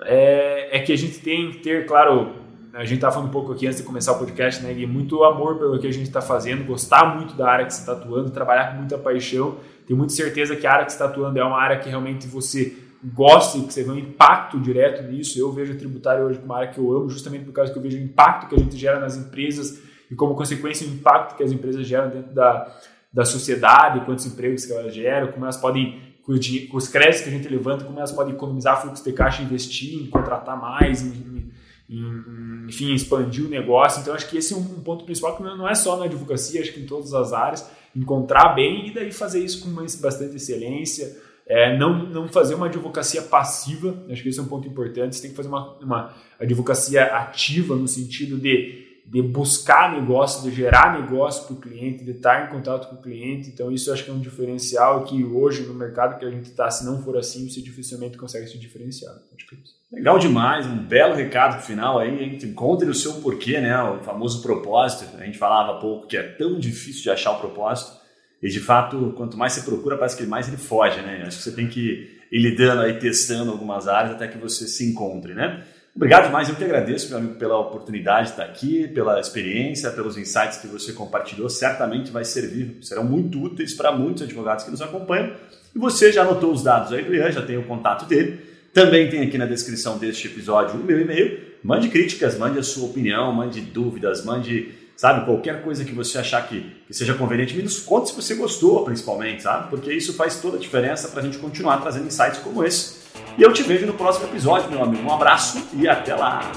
[0.00, 2.32] é, é que a gente tem que ter, claro,
[2.72, 4.86] a gente estava falando um pouco aqui antes de começar o podcast, né, Gui?
[4.86, 7.92] Muito amor pelo que a gente está fazendo, gostar muito da área que você está
[7.92, 9.58] atuando, trabalhar com muita paixão.
[9.86, 12.26] Tenho muita certeza que a área que você está atuando é uma área que realmente
[12.26, 15.38] você gosta e que você vê um impacto direto nisso.
[15.38, 17.78] Eu vejo a tributária hoje como uma área que eu amo, justamente por causa que
[17.78, 21.36] eu vejo o impacto que a gente gera nas empresas e, como consequência, o impacto
[21.36, 22.72] que as empresas geram dentro da,
[23.12, 26.32] da sociedade, quantos empregos que elas geram, como elas podem, com
[26.76, 30.06] os créditos que a gente levanta, como elas podem economizar fluxo de caixa investir em
[30.06, 31.52] contratar mais, em,
[31.88, 34.00] em, enfim, expandir o negócio.
[34.00, 36.72] Então, acho que esse é um ponto principal, que não é só na advocacia, acho
[36.72, 41.16] que em todas as áreas, encontrar bem e daí fazer isso com bastante excelência.
[41.46, 45.14] É, não, não fazer uma advocacia passiva, acho que esse é um ponto importante.
[45.14, 50.56] Você tem que fazer uma, uma advocacia ativa no sentido de de buscar negócio, de
[50.56, 53.50] gerar negócio para o cliente, de estar em contato com o cliente.
[53.50, 56.70] Então, isso acho que é um diferencial que hoje no mercado que a gente está,
[56.70, 59.14] se não for assim, você dificilmente consegue se diferenciar.
[59.14, 62.16] É Legal demais, um belo recado final aí.
[62.16, 63.80] Gente encontre o seu porquê, né?
[63.82, 65.16] O famoso propósito.
[65.18, 68.03] A gente falava há pouco que é tão difícil de achar o propósito.
[68.42, 71.24] E de fato, quanto mais você procura, parece que mais ele foge, né?
[71.26, 74.84] Acho que você tem que ir lidando aí, testando algumas áreas até que você se
[74.84, 75.64] encontre, né?
[75.96, 80.18] Obrigado demais, eu que agradeço, meu amigo, pela oportunidade de estar aqui, pela experiência, pelos
[80.18, 81.48] insights que você compartilhou.
[81.48, 85.32] Certamente vai servir, serão muito úteis para muitos advogados que nos acompanham.
[85.72, 88.40] E você já anotou os dados aí do Ian, já tem o contato dele.
[88.72, 91.40] Também tem aqui na descrição deste episódio o meu e-mail.
[91.62, 96.46] Mande críticas, mande a sua opinião, mande dúvidas, mande, sabe, qualquer coisa que você achar
[96.46, 97.54] que, que seja conveniente.
[97.56, 99.70] Me nos conte se você gostou, principalmente, sabe?
[99.70, 103.04] Porque isso faz toda a diferença para a gente continuar trazendo insights como esse
[103.36, 105.08] e eu te vejo no próximo episódio, meu amigo.
[105.08, 106.52] Um abraço e até lá!